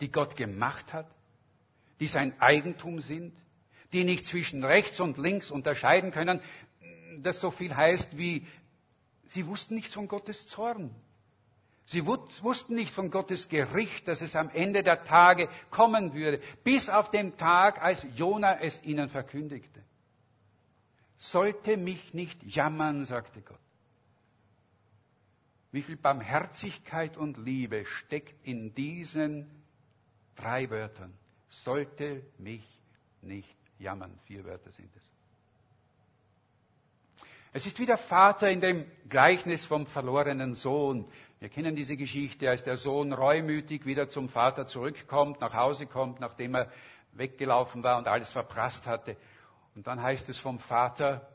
die 0.00 0.10
Gott 0.10 0.36
gemacht 0.36 0.92
hat, 0.92 1.06
die 2.00 2.08
sein 2.08 2.38
Eigentum 2.40 3.00
sind, 3.00 3.32
die 3.92 4.04
nicht 4.04 4.26
zwischen 4.26 4.64
rechts 4.64 5.00
und 5.00 5.18
links 5.18 5.50
unterscheiden 5.50 6.10
können, 6.10 6.40
das 7.22 7.40
so 7.40 7.50
viel 7.50 7.74
heißt 7.74 8.18
wie, 8.18 8.46
sie 9.26 9.46
wussten 9.46 9.74
nichts 9.76 9.94
von 9.94 10.08
Gottes 10.08 10.46
Zorn. 10.48 10.94
Sie 11.86 12.04
wussten 12.04 12.74
nicht 12.74 12.92
von 12.92 13.10
Gottes 13.10 13.48
Gericht, 13.48 14.08
dass 14.08 14.20
es 14.20 14.36
am 14.36 14.50
Ende 14.50 14.82
der 14.82 15.04
Tage 15.04 15.48
kommen 15.70 16.12
würde, 16.12 16.38
bis 16.62 16.90
auf 16.90 17.10
den 17.10 17.38
Tag, 17.38 17.80
als 17.80 18.06
Jona 18.14 18.60
es 18.60 18.82
ihnen 18.82 19.08
verkündigte. 19.08 19.82
Sollte 21.16 21.78
mich 21.78 22.12
nicht 22.12 22.42
jammern, 22.42 23.06
sagte 23.06 23.40
Gott. 23.40 23.58
Wie 25.70 25.82
viel 25.82 25.96
Barmherzigkeit 25.96 27.16
und 27.16 27.36
Liebe 27.36 27.84
steckt 27.84 28.46
in 28.46 28.74
diesen 28.74 29.50
drei 30.34 30.70
Wörtern? 30.70 31.12
Sollte 31.48 32.22
mich 32.38 32.66
nicht 33.20 33.56
jammern. 33.78 34.18
Vier 34.24 34.44
Wörter 34.44 34.72
sind 34.72 34.90
es. 34.96 35.02
Es 37.52 37.66
ist 37.66 37.78
wie 37.78 37.86
der 37.86 37.98
Vater 37.98 38.48
in 38.50 38.60
dem 38.60 38.86
Gleichnis 39.08 39.64
vom 39.64 39.86
verlorenen 39.86 40.54
Sohn. 40.54 41.06
Wir 41.40 41.48
kennen 41.48 41.74
diese 41.74 41.96
Geschichte, 41.96 42.48
als 42.48 42.62
der 42.62 42.76
Sohn 42.76 43.12
reumütig 43.12 43.86
wieder 43.86 44.08
zum 44.08 44.28
Vater 44.28 44.66
zurückkommt, 44.66 45.40
nach 45.40 45.54
Hause 45.54 45.86
kommt, 45.86 46.20
nachdem 46.20 46.54
er 46.54 46.70
weggelaufen 47.12 47.82
war 47.82 47.98
und 47.98 48.06
alles 48.06 48.32
verprasst 48.32 48.86
hatte. 48.86 49.16
Und 49.74 49.86
dann 49.86 50.02
heißt 50.02 50.28
es 50.28 50.38
vom 50.38 50.58
Vater, 50.58 51.28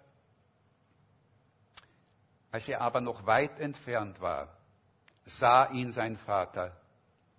als 2.53 2.69
er 2.69 2.81
aber 2.81 3.01
noch 3.01 3.25
weit 3.25 3.59
entfernt 3.59 4.21
war, 4.21 4.55
sah 5.25 5.71
ihn 5.71 5.91
sein 5.91 6.17
Vater, 6.17 6.79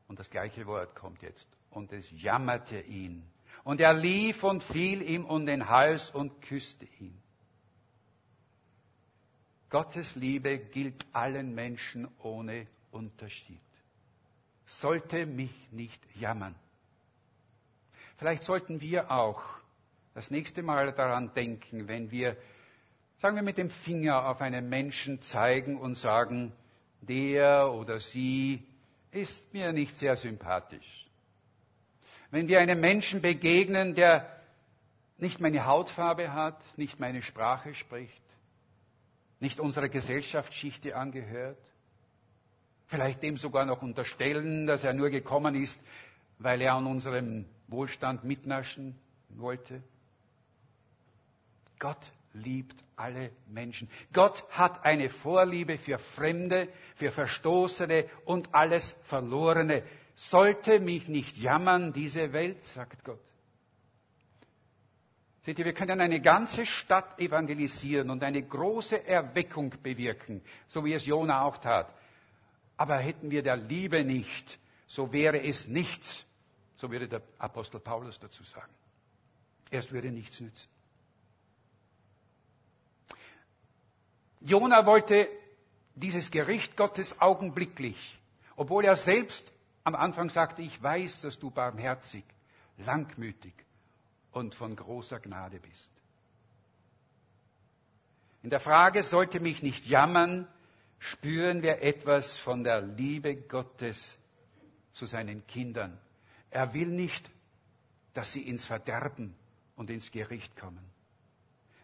und 0.08 0.18
das 0.18 0.28
gleiche 0.28 0.66
Wort 0.66 0.96
kommt 0.96 1.22
jetzt, 1.22 1.48
und 1.70 1.92
es 1.92 2.10
jammerte 2.10 2.80
ihn. 2.80 3.22
Und 3.62 3.80
er 3.80 3.94
lief 3.94 4.42
und 4.42 4.64
fiel 4.64 5.02
ihm 5.02 5.24
um 5.24 5.46
den 5.46 5.68
Hals 5.68 6.10
und 6.10 6.42
küsste 6.42 6.86
ihn. 6.98 7.16
Gottes 9.70 10.16
Liebe 10.16 10.58
gilt 10.58 11.06
allen 11.12 11.54
Menschen 11.54 12.08
ohne 12.18 12.66
Unterschied. 12.90 13.62
Sollte 14.66 15.26
mich 15.26 15.54
nicht 15.70 16.02
jammern. 16.16 16.56
Vielleicht 18.16 18.42
sollten 18.42 18.80
wir 18.80 19.12
auch 19.12 19.40
das 20.12 20.32
nächste 20.32 20.64
Mal 20.64 20.92
daran 20.92 21.32
denken, 21.34 21.86
wenn 21.86 22.10
wir 22.10 22.36
sagen 23.24 23.36
wir, 23.36 23.42
mit 23.42 23.56
dem 23.56 23.70
Finger 23.70 24.28
auf 24.28 24.42
einen 24.42 24.68
Menschen 24.68 25.22
zeigen 25.22 25.78
und 25.80 25.94
sagen, 25.94 26.52
der 27.00 27.72
oder 27.72 27.98
sie 27.98 28.62
ist 29.12 29.54
mir 29.54 29.72
nicht 29.72 29.96
sehr 29.96 30.14
sympathisch. 30.16 31.08
Wenn 32.30 32.48
wir 32.48 32.60
einem 32.60 32.78
Menschen 32.78 33.22
begegnen, 33.22 33.94
der 33.94 34.28
nicht 35.16 35.40
meine 35.40 35.64
Hautfarbe 35.64 36.34
hat, 36.34 36.60
nicht 36.76 37.00
meine 37.00 37.22
Sprache 37.22 37.72
spricht, 37.72 38.22
nicht 39.40 39.58
unserer 39.58 39.88
Gesellschaftsschichte 39.88 40.94
angehört, 40.94 41.56
vielleicht 42.88 43.22
dem 43.22 43.38
sogar 43.38 43.64
noch 43.64 43.80
unterstellen, 43.80 44.66
dass 44.66 44.84
er 44.84 44.92
nur 44.92 45.08
gekommen 45.08 45.54
ist, 45.54 45.80
weil 46.38 46.60
er 46.60 46.74
an 46.74 46.86
unserem 46.86 47.46
Wohlstand 47.68 48.22
mitnaschen 48.24 48.98
wollte. 49.30 49.82
Gott 51.78 52.12
liebt 52.34 52.84
alle 52.96 53.30
Menschen. 53.46 53.88
Gott 54.12 54.44
hat 54.50 54.84
eine 54.84 55.08
Vorliebe 55.08 55.78
für 55.78 55.98
Fremde, 55.98 56.68
für 56.96 57.10
Verstoßene 57.10 58.08
und 58.24 58.54
alles 58.54 58.94
Verlorene. 59.04 59.82
Sollte 60.14 60.80
mich 60.80 61.08
nicht 61.08 61.36
jammern 61.36 61.92
diese 61.92 62.32
Welt, 62.32 62.64
sagt 62.66 63.04
Gott. 63.04 63.20
Seht 65.42 65.58
ihr, 65.58 65.64
wir 65.66 65.74
können 65.74 66.00
eine 66.00 66.20
ganze 66.20 66.64
Stadt 66.64 67.18
evangelisieren 67.20 68.08
und 68.10 68.22
eine 68.22 68.42
große 68.42 69.06
Erweckung 69.06 69.74
bewirken, 69.82 70.40
so 70.66 70.84
wie 70.84 70.94
es 70.94 71.04
Jona 71.04 71.42
auch 71.42 71.58
tat. 71.58 71.92
Aber 72.76 72.96
hätten 72.96 73.30
wir 73.30 73.42
der 73.42 73.56
Liebe 73.56 74.04
nicht, 74.04 74.58
so 74.86 75.12
wäre 75.12 75.42
es 75.42 75.68
nichts, 75.68 76.24
so 76.76 76.90
würde 76.90 77.08
der 77.08 77.22
Apostel 77.38 77.80
Paulus 77.80 78.18
dazu 78.18 78.42
sagen. 78.44 78.72
Erst 79.70 79.92
würde 79.92 80.10
nichts 80.10 80.40
nützen. 80.40 80.68
Jona 84.44 84.84
wollte 84.84 85.26
dieses 85.94 86.30
Gericht 86.30 86.76
Gottes 86.76 87.18
augenblicklich, 87.18 88.20
obwohl 88.56 88.84
er 88.84 88.94
selbst 88.94 89.50
am 89.84 89.94
Anfang 89.94 90.28
sagte, 90.28 90.60
ich 90.60 90.82
weiß, 90.82 91.22
dass 91.22 91.38
du 91.38 91.50
barmherzig, 91.50 92.24
langmütig 92.76 93.54
und 94.32 94.54
von 94.54 94.76
großer 94.76 95.18
Gnade 95.18 95.60
bist. 95.60 95.90
In 98.42 98.50
der 98.50 98.60
Frage, 98.60 99.02
sollte 99.02 99.40
mich 99.40 99.62
nicht 99.62 99.86
jammern, 99.86 100.46
spüren 100.98 101.62
wir 101.62 101.80
etwas 101.80 102.36
von 102.38 102.64
der 102.64 102.82
Liebe 102.82 103.36
Gottes 103.36 104.18
zu 104.90 105.06
seinen 105.06 105.46
Kindern. 105.46 105.98
Er 106.50 106.74
will 106.74 106.88
nicht, 106.88 107.30
dass 108.12 108.32
sie 108.34 108.42
ins 108.42 108.66
Verderben 108.66 109.34
und 109.74 109.88
ins 109.88 110.12
Gericht 110.12 110.54
kommen. 110.56 110.93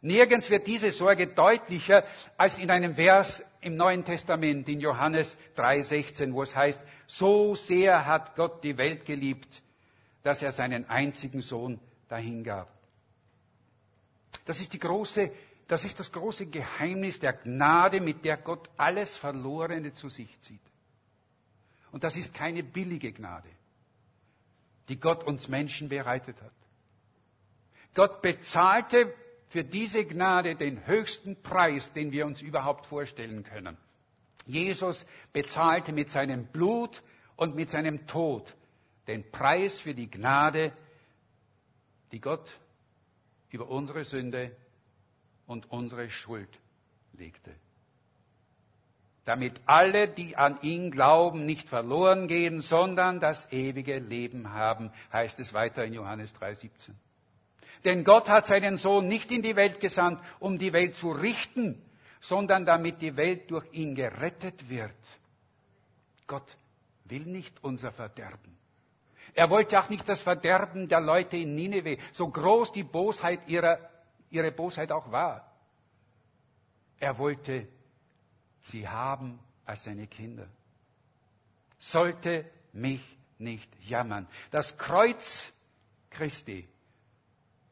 Nirgends 0.03 0.49
wird 0.49 0.67
diese 0.67 0.93
Sorge 0.93 1.27
deutlicher 1.27 2.05
als 2.39 2.59
in 2.59 2.71
einem 2.71 2.95
Vers 2.95 3.43
im 3.61 3.77
Neuen 3.77 4.05
Testament, 4.05 4.67
in 4.69 4.81
Johannes 4.81 5.37
3,16, 5.57 6.33
wo 6.33 6.43
es 6.43 6.57
heißt, 6.57 6.81
so 7.07 7.55
sehr 7.55 8.07
hat 8.07 8.35
Gott 8.35 8.65
die 8.65 8.79
Welt 8.79 9.05
geliebt, 9.05 9.63
dass 10.23 10.43
er 10.43 10.53
seinen 10.53 10.89
einzigen 10.89 11.43
Sohn 11.43 11.79
dahingab. 12.09 12.69
Das 14.47 14.59
ist 14.59 14.73
die 14.73 14.79
große, 14.79 15.31
das 15.69 15.85
ist 15.85 16.01
das 16.01 16.11
große 16.11 16.47
Geheimnis 16.47 17.19
der 17.19 17.35
Gnade, 17.35 18.01
mit 18.01 18.25
der 18.25 18.39
Gott 18.39 18.71
alles 18.79 19.17
Verlorene 19.19 19.93
zu 19.93 20.09
sich 20.09 20.41
zieht. 20.41 20.61
Und 21.93 22.05
das 22.05 22.17
ist 22.17 22.33
keine 22.33 22.63
billige 22.63 23.13
Gnade, 23.13 23.51
die 24.89 24.99
Gott 24.99 25.25
uns 25.25 25.49
Menschen 25.49 25.91
bereitet 25.91 26.41
hat. 26.41 26.53
Gott 27.95 28.23
bezahlte 28.23 29.13
für 29.51 29.65
diese 29.65 30.05
Gnade 30.05 30.55
den 30.55 30.87
höchsten 30.87 31.43
Preis, 31.43 31.93
den 31.93 32.13
wir 32.13 32.25
uns 32.25 32.41
überhaupt 32.41 32.87
vorstellen 32.87 33.43
können. 33.43 33.77
Jesus 34.47 35.05
bezahlte 35.33 35.93
mit 35.93 36.11
seinem 36.11 36.47
Blut 36.47 37.03
und 37.37 37.57
mit 37.57 37.69
seinem 37.71 38.07
Tod 38.07 38.55
den 39.09 39.29
Preis 39.31 39.81
für 39.81 39.93
die 39.93 40.09
Gnade, 40.09 40.73
die 42.13 42.21
Gott 42.21 42.49
über 43.51 43.69
unsere 43.69 44.05
Sünde 44.05 44.57
und 45.47 45.71
unsere 45.73 46.11
Schuld 46.11 46.61
legte. 47.13 47.53
Damit 49.25 49.61
alle, 49.67 50.07
die 50.07 50.37
an 50.37 50.61
ihn 50.63 50.93
glauben, 50.93 51.45
nicht 51.45 51.69
verloren 51.69 52.29
gehen, 52.29 52.61
sondern 52.61 53.19
das 53.19 53.51
ewige 53.53 53.99
Leben 53.99 54.53
haben, 54.53 54.93
heißt 55.13 55.41
es 55.41 55.53
weiter 55.53 55.85
in 55.85 55.93
Johannes 55.93 56.35
3,17. 56.37 56.93
Denn 57.85 58.05
Gott 58.05 58.29
hat 58.29 58.47
seinen 58.47 58.77
Sohn 58.77 59.07
nicht 59.07 59.31
in 59.31 59.43
die 59.43 59.57
Welt 59.57 59.81
gesandt, 59.81 60.21
um 60.39 60.59
die 60.59 60.73
Welt 60.73 60.97
zu 60.97 61.11
richten, 61.11 61.81
sondern 62.21 62.67
damit 62.67 63.01
die 63.01 63.17
Welt 63.17 63.51
durch 63.51 63.67
ihn 63.73 63.95
gerettet 63.95 64.69
wird. 64.69 64.93
Gott 66.27 66.57
will 67.05 67.25
nicht 67.25 67.63
unser 67.65 67.91
Verderben. 67.93 68.57
Er 69.35 69.49
wollte 69.49 69.81
auch 69.81 69.89
nicht 69.89 70.09
das 70.09 70.23
Verderben 70.23 70.89
der 70.89 71.01
Leute 71.01 71.37
in 71.37 71.55
Nineveh, 71.55 71.99
so 72.13 72.29
groß 72.29 72.73
die 72.73 72.83
Bosheit 72.83 73.41
ihrer, 73.49 73.79
ihre 74.29 74.53
Bosheit 74.53 74.93
auch 74.93 75.11
war. 75.11 75.51
Er 76.99 77.17
wollte 77.17 77.67
sie 78.61 78.87
haben 78.87 79.39
als 79.65 79.85
seine 79.85 80.07
Kinder. 80.07 80.47
Sollte 81.79 82.45
mich 82.73 83.01
nicht 83.39 83.71
jammern. 83.89 84.29
Das 84.51 84.77
Kreuz 84.77 85.51
Christi 86.11 86.69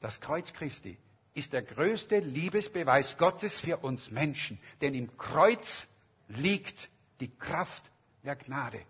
das 0.01 0.21
Kreuz 0.21 0.53
Christi 0.53 0.97
ist 1.35 1.53
der 1.53 1.63
größte 1.63 2.19
Liebesbeweis 2.19 3.17
Gottes 3.17 3.61
für 3.61 3.79
uns 3.79 4.11
Menschen, 4.11 4.59
denn 4.81 4.95
im 4.95 5.17
Kreuz 5.17 5.87
liegt 6.29 6.89
die 7.21 7.31
Kraft 7.37 7.83
der 8.25 8.37
Gnade. 8.37 8.81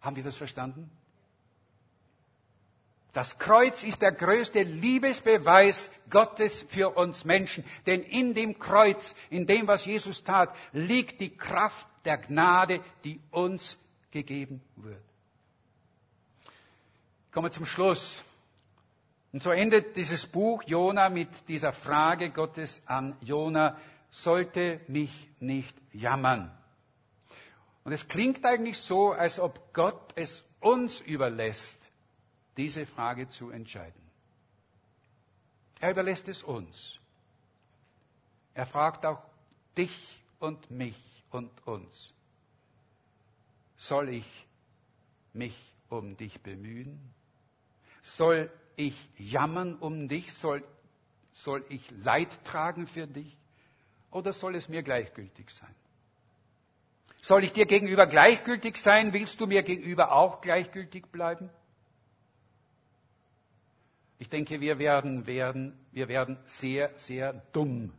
Haben 0.00 0.16
wir 0.16 0.24
das 0.24 0.36
verstanden? 0.36 0.90
Das 3.12 3.38
Kreuz 3.38 3.82
ist 3.82 4.02
der 4.02 4.12
größte 4.12 4.62
Liebesbeweis 4.62 5.90
Gottes 6.10 6.64
für 6.68 6.90
uns 6.90 7.24
Menschen, 7.24 7.64
denn 7.86 8.02
in 8.02 8.34
dem 8.34 8.58
Kreuz, 8.58 9.14
in 9.30 9.46
dem, 9.46 9.66
was 9.66 9.84
Jesus 9.84 10.22
tat, 10.22 10.54
liegt 10.72 11.20
die 11.20 11.36
Kraft 11.36 11.86
der 12.04 12.18
Gnade, 12.18 12.80
die 13.04 13.20
uns 13.30 13.78
gegeben 14.10 14.60
wird. 14.76 15.02
Kommen 17.32 17.46
wir 17.46 17.50
zum 17.50 17.66
Schluss. 17.66 18.22
Und 19.32 19.42
so 19.42 19.50
endet 19.50 19.96
dieses 19.96 20.26
Buch 20.26 20.62
Jona 20.64 21.08
mit 21.10 21.28
dieser 21.48 21.72
Frage 21.72 22.30
Gottes 22.30 22.82
an 22.86 23.16
Jona, 23.20 23.76
sollte 24.10 24.80
mich 24.88 25.28
nicht 25.38 25.76
jammern. 25.92 26.50
Und 27.84 27.92
es 27.92 28.06
klingt 28.08 28.44
eigentlich 28.44 28.78
so, 28.78 29.12
als 29.12 29.38
ob 29.38 29.72
Gott 29.74 30.12
es 30.14 30.44
uns 30.60 31.00
überlässt, 31.00 31.78
diese 32.56 32.86
Frage 32.86 33.28
zu 33.28 33.50
entscheiden. 33.50 34.02
Er 35.80 35.90
überlässt 35.92 36.28
es 36.28 36.42
uns. 36.42 36.98
Er 38.54 38.66
fragt 38.66 39.06
auch 39.06 39.22
dich 39.76 40.22
und 40.40 40.70
mich 40.70 40.98
und 41.30 41.50
uns. 41.66 42.12
Soll 43.76 44.08
ich 44.08 44.46
mich 45.32 45.56
um 45.88 46.16
dich 46.16 46.40
bemühen? 46.42 46.98
Soll 48.02 48.50
ich 48.78 48.94
jammern 49.18 49.76
um 49.76 50.08
dich? 50.08 50.32
Soll, 50.34 50.64
soll 51.32 51.64
ich 51.68 51.82
Leid 51.90 52.28
tragen 52.44 52.86
für 52.86 53.06
dich? 53.06 53.36
Oder 54.10 54.32
soll 54.32 54.54
es 54.54 54.68
mir 54.68 54.82
gleichgültig 54.82 55.50
sein? 55.50 55.74
Soll 57.20 57.44
ich 57.44 57.52
dir 57.52 57.66
gegenüber 57.66 58.06
gleichgültig 58.06 58.76
sein? 58.76 59.12
Willst 59.12 59.40
du 59.40 59.46
mir 59.46 59.62
gegenüber 59.62 60.12
auch 60.12 60.40
gleichgültig 60.40 61.06
bleiben? 61.10 61.50
Ich 64.18 64.28
denke, 64.28 64.60
wir 64.60 64.78
werden, 64.78 65.26
werden, 65.26 65.78
wir 65.92 66.08
werden 66.08 66.38
sehr, 66.46 66.96
sehr 66.98 67.34
dumm, 67.52 67.92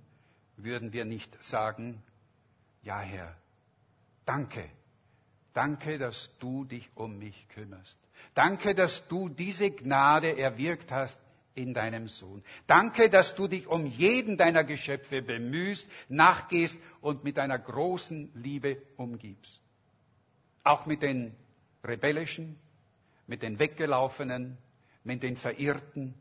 würden 0.58 0.92
wir 0.92 1.06
nicht 1.06 1.32
sagen, 1.44 2.02
ja 2.82 3.00
Herr, 3.00 3.36
danke, 4.26 4.70
danke, 5.54 5.98
dass 5.98 6.30
du 6.40 6.66
dich 6.66 6.90
um 6.96 7.18
mich 7.18 7.48
kümmerst. 7.50 7.98
Danke, 8.34 8.76
dass 8.76 9.08
du 9.08 9.30
diese 9.30 9.72
Gnade 9.72 10.38
erwirkt 10.38 10.92
hast 10.92 11.20
in 11.56 11.74
deinem 11.74 12.08
Sohn. 12.08 12.44
Danke, 12.68 13.10
dass 13.10 13.36
du 13.36 13.48
dich 13.48 13.68
um 13.68 13.86
jeden 13.86 14.38
deiner 14.38 14.64
Geschöpfe 14.64 15.22
bemühst, 15.22 15.90
nachgehst 16.08 16.80
und 17.02 17.24
mit 17.24 17.38
deiner 17.38 17.60
großen 17.60 18.32
Liebe 18.36 18.82
umgibst. 18.96 19.62
Auch 20.64 20.86
mit 20.86 21.02
den 21.02 21.36
Rebellischen, 21.84 22.58
mit 23.28 23.42
den 23.44 23.60
Weggelaufenen, 23.60 24.58
mit 25.04 25.24
den 25.24 25.36
Verirrten, 25.36 26.14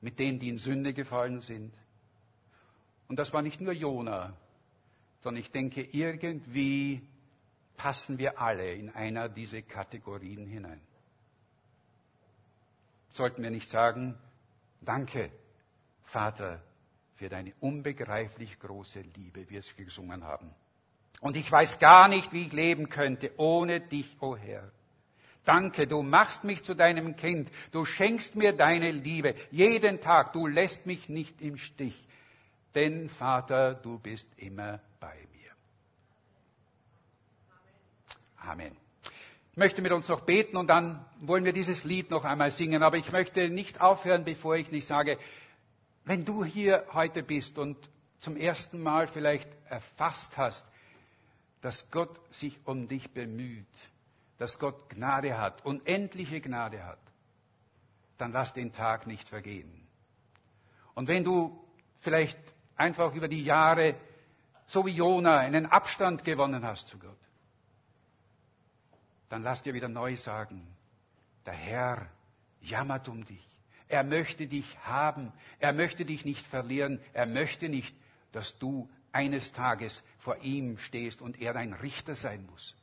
mit 0.00 0.18
denen, 0.18 0.38
die 0.38 0.48
in 0.48 0.58
Sünde 0.58 0.92
gefallen 0.92 1.40
sind. 1.40 1.72
Und 3.08 3.18
das 3.18 3.32
war 3.32 3.42
nicht 3.42 3.60
nur 3.60 3.72
Jona, 3.72 4.36
sondern 5.20 5.42
ich 5.42 5.50
denke, 5.50 5.82
irgendwie 5.82 7.02
passen 7.76 8.18
wir 8.18 8.40
alle 8.40 8.72
in 8.72 8.90
einer 8.90 9.28
dieser 9.28 9.62
Kategorien 9.62 10.46
hinein. 10.46 10.80
Sollten 13.12 13.42
wir 13.42 13.50
nicht 13.50 13.68
sagen, 13.70 14.18
danke, 14.80 15.30
Vater, 16.02 16.62
für 17.16 17.28
deine 17.28 17.52
unbegreiflich 17.60 18.58
große 18.58 19.00
Liebe, 19.00 19.46
wie 19.46 19.50
wir 19.50 19.60
es 19.60 19.76
gesungen 19.76 20.24
haben. 20.24 20.54
Und 21.20 21.36
ich 21.36 21.50
weiß 21.50 21.78
gar 21.78 22.08
nicht, 22.08 22.32
wie 22.32 22.46
ich 22.46 22.52
leben 22.52 22.88
könnte 22.88 23.32
ohne 23.38 23.80
dich, 23.80 24.16
o 24.20 24.32
oh 24.32 24.36
Herr. 24.36 24.70
Danke, 25.44 25.86
du 25.86 26.02
machst 26.02 26.44
mich 26.44 26.62
zu 26.64 26.74
deinem 26.74 27.14
Kind, 27.16 27.50
du 27.70 27.84
schenkst 27.84 28.34
mir 28.34 28.52
deine 28.52 28.90
Liebe 28.90 29.34
jeden 29.50 30.00
Tag, 30.00 30.32
du 30.32 30.46
lässt 30.46 30.86
mich 30.86 31.08
nicht 31.08 31.40
im 31.40 31.56
Stich, 31.56 31.96
denn 32.74 33.08
Vater, 33.08 33.74
du 33.74 33.98
bist 33.98 34.28
immer 34.36 34.80
bei 34.98 35.14
mir. 35.32 35.35
Amen. 38.46 38.76
Ich 39.50 39.56
möchte 39.56 39.82
mit 39.82 39.90
uns 39.90 40.06
noch 40.08 40.20
beten 40.20 40.56
und 40.56 40.68
dann 40.68 41.04
wollen 41.20 41.44
wir 41.44 41.52
dieses 41.52 41.82
Lied 41.82 42.10
noch 42.10 42.24
einmal 42.24 42.50
singen. 42.50 42.82
Aber 42.82 42.96
ich 42.96 43.10
möchte 43.10 43.48
nicht 43.48 43.80
aufhören, 43.80 44.24
bevor 44.24 44.56
ich 44.56 44.70
nicht 44.70 44.86
sage, 44.86 45.18
wenn 46.04 46.24
du 46.24 46.44
hier 46.44 46.86
heute 46.92 47.22
bist 47.22 47.58
und 47.58 47.76
zum 48.20 48.36
ersten 48.36 48.80
Mal 48.80 49.08
vielleicht 49.08 49.48
erfasst 49.68 50.36
hast, 50.36 50.64
dass 51.60 51.90
Gott 51.90 52.20
sich 52.32 52.58
um 52.64 52.86
dich 52.86 53.10
bemüht, 53.10 53.66
dass 54.38 54.58
Gott 54.58 54.88
Gnade 54.90 55.38
hat, 55.38 55.64
unendliche 55.64 56.40
Gnade 56.40 56.84
hat, 56.84 57.00
dann 58.18 58.30
lass 58.30 58.52
den 58.52 58.72
Tag 58.72 59.06
nicht 59.06 59.28
vergehen. 59.28 59.88
Und 60.94 61.08
wenn 61.08 61.24
du 61.24 61.64
vielleicht 62.00 62.38
einfach 62.76 63.14
über 63.14 63.26
die 63.26 63.42
Jahre, 63.42 63.96
so 64.66 64.86
wie 64.86 64.92
Jona, 64.92 65.38
einen 65.38 65.66
Abstand 65.66 66.24
gewonnen 66.24 66.64
hast 66.64 66.88
zu 66.88 66.98
Gott, 66.98 67.18
dann 69.28 69.42
lass 69.42 69.62
dir 69.62 69.74
wieder 69.74 69.88
neu 69.88 70.16
sagen, 70.16 70.66
der 71.44 71.54
Herr 71.54 72.10
jammert 72.60 73.08
um 73.08 73.24
dich. 73.24 73.46
Er 73.88 74.02
möchte 74.02 74.46
dich 74.46 74.78
haben. 74.80 75.32
Er 75.58 75.72
möchte 75.72 76.04
dich 76.04 76.24
nicht 76.24 76.44
verlieren. 76.46 77.00
Er 77.12 77.26
möchte 77.26 77.68
nicht, 77.68 77.94
dass 78.32 78.58
du 78.58 78.88
eines 79.12 79.52
Tages 79.52 80.02
vor 80.18 80.38
ihm 80.42 80.76
stehst 80.78 81.22
und 81.22 81.40
er 81.40 81.52
dein 81.52 81.72
Richter 81.72 82.14
sein 82.14 82.44
muss. 82.46 82.74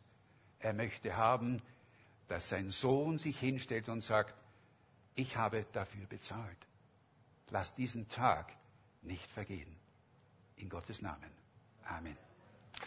Er 0.59 0.73
möchte 0.73 1.15
haben, 1.15 1.61
dass 2.27 2.49
sein 2.49 2.71
Sohn 2.71 3.17
sich 3.17 3.37
hinstellt 3.39 3.89
und 3.89 4.01
sagt, 4.01 4.33
ich 5.15 5.35
habe 5.35 5.65
dafür 5.73 6.05
bezahlt. 6.07 6.57
Lass 7.49 7.75
diesen 7.75 8.07
Tag 8.07 8.51
nicht 9.01 9.29
vergehen. 9.31 9.75
In 10.55 10.69
Gottes 10.69 11.01
Namen. 11.01 11.29
Amen. 11.85 12.17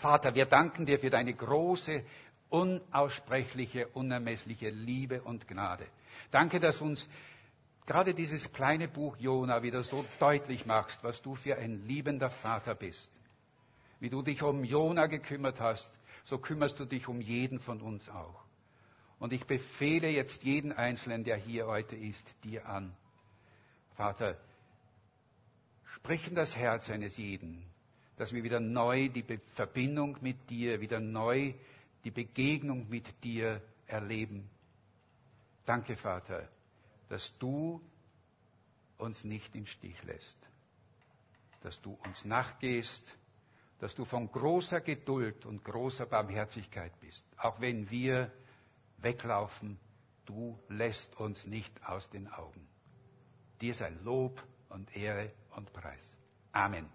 Vater, 0.00 0.34
wir 0.34 0.46
danken 0.46 0.86
dir 0.86 0.98
für 0.98 1.10
deine 1.10 1.34
große, 1.34 2.04
unaussprechliche, 2.50 3.88
unermessliche 3.88 4.70
Liebe 4.70 5.22
und 5.22 5.48
Gnade. 5.48 5.86
Danke, 6.30 6.60
dass 6.60 6.80
uns 6.80 7.08
gerade 7.86 8.14
dieses 8.14 8.52
kleine 8.52 8.88
Buch 8.88 9.16
Jona 9.16 9.62
wieder 9.62 9.82
so 9.82 10.04
deutlich 10.18 10.66
machst, 10.66 11.02
was 11.02 11.22
du 11.22 11.34
für 11.34 11.56
ein 11.56 11.86
liebender 11.86 12.30
Vater 12.30 12.74
bist. 12.74 13.10
Wie 14.00 14.10
du 14.10 14.22
dich 14.22 14.42
um 14.42 14.64
Jona 14.64 15.06
gekümmert 15.06 15.60
hast, 15.60 15.92
so 16.24 16.38
kümmerst 16.38 16.78
du 16.78 16.84
dich 16.84 17.08
um 17.08 17.20
jeden 17.20 17.60
von 17.60 17.80
uns 17.80 18.08
auch. 18.08 18.42
Und 19.18 19.32
ich 19.32 19.46
befehle 19.46 20.08
jetzt 20.08 20.42
jeden 20.42 20.72
Einzelnen, 20.72 21.24
der 21.24 21.36
hier 21.36 21.66
heute 21.66 21.96
ist, 21.96 22.26
dir 22.44 22.68
an. 22.68 22.94
Vater, 23.96 24.36
sprich 25.94 26.28
in 26.28 26.34
das 26.34 26.54
Herz 26.54 26.90
eines 26.90 27.16
jeden, 27.16 27.64
dass 28.18 28.32
wir 28.32 28.44
wieder 28.44 28.60
neu 28.60 29.08
die 29.08 29.24
Verbindung 29.54 30.18
mit 30.20 30.50
dir, 30.50 30.80
wieder 30.80 31.00
neu 31.00 31.54
die 32.06 32.12
Begegnung 32.12 32.88
mit 32.88 33.24
dir 33.24 33.60
erleben. 33.88 34.48
Danke, 35.64 35.96
Vater, 35.96 36.48
dass 37.08 37.36
du 37.40 37.80
uns 38.96 39.24
nicht 39.24 39.56
im 39.56 39.66
Stich 39.66 40.00
lässt, 40.04 40.38
dass 41.62 41.82
du 41.82 41.98
uns 42.06 42.24
nachgehst, 42.24 43.04
dass 43.80 43.92
du 43.96 44.04
von 44.04 44.30
großer 44.30 44.82
Geduld 44.82 45.46
und 45.46 45.64
großer 45.64 46.06
Barmherzigkeit 46.06 46.92
bist, 47.00 47.26
auch 47.38 47.60
wenn 47.60 47.90
wir 47.90 48.30
weglaufen, 48.98 49.76
du 50.26 50.56
lässt 50.68 51.12
uns 51.16 51.44
nicht 51.44 51.84
aus 51.84 52.08
den 52.08 52.28
Augen. 52.28 52.68
Dir 53.60 53.74
sei 53.74 53.90
Lob 54.04 54.40
und 54.68 54.96
Ehre 54.96 55.32
und 55.56 55.72
Preis. 55.72 56.16
Amen. 56.52 56.88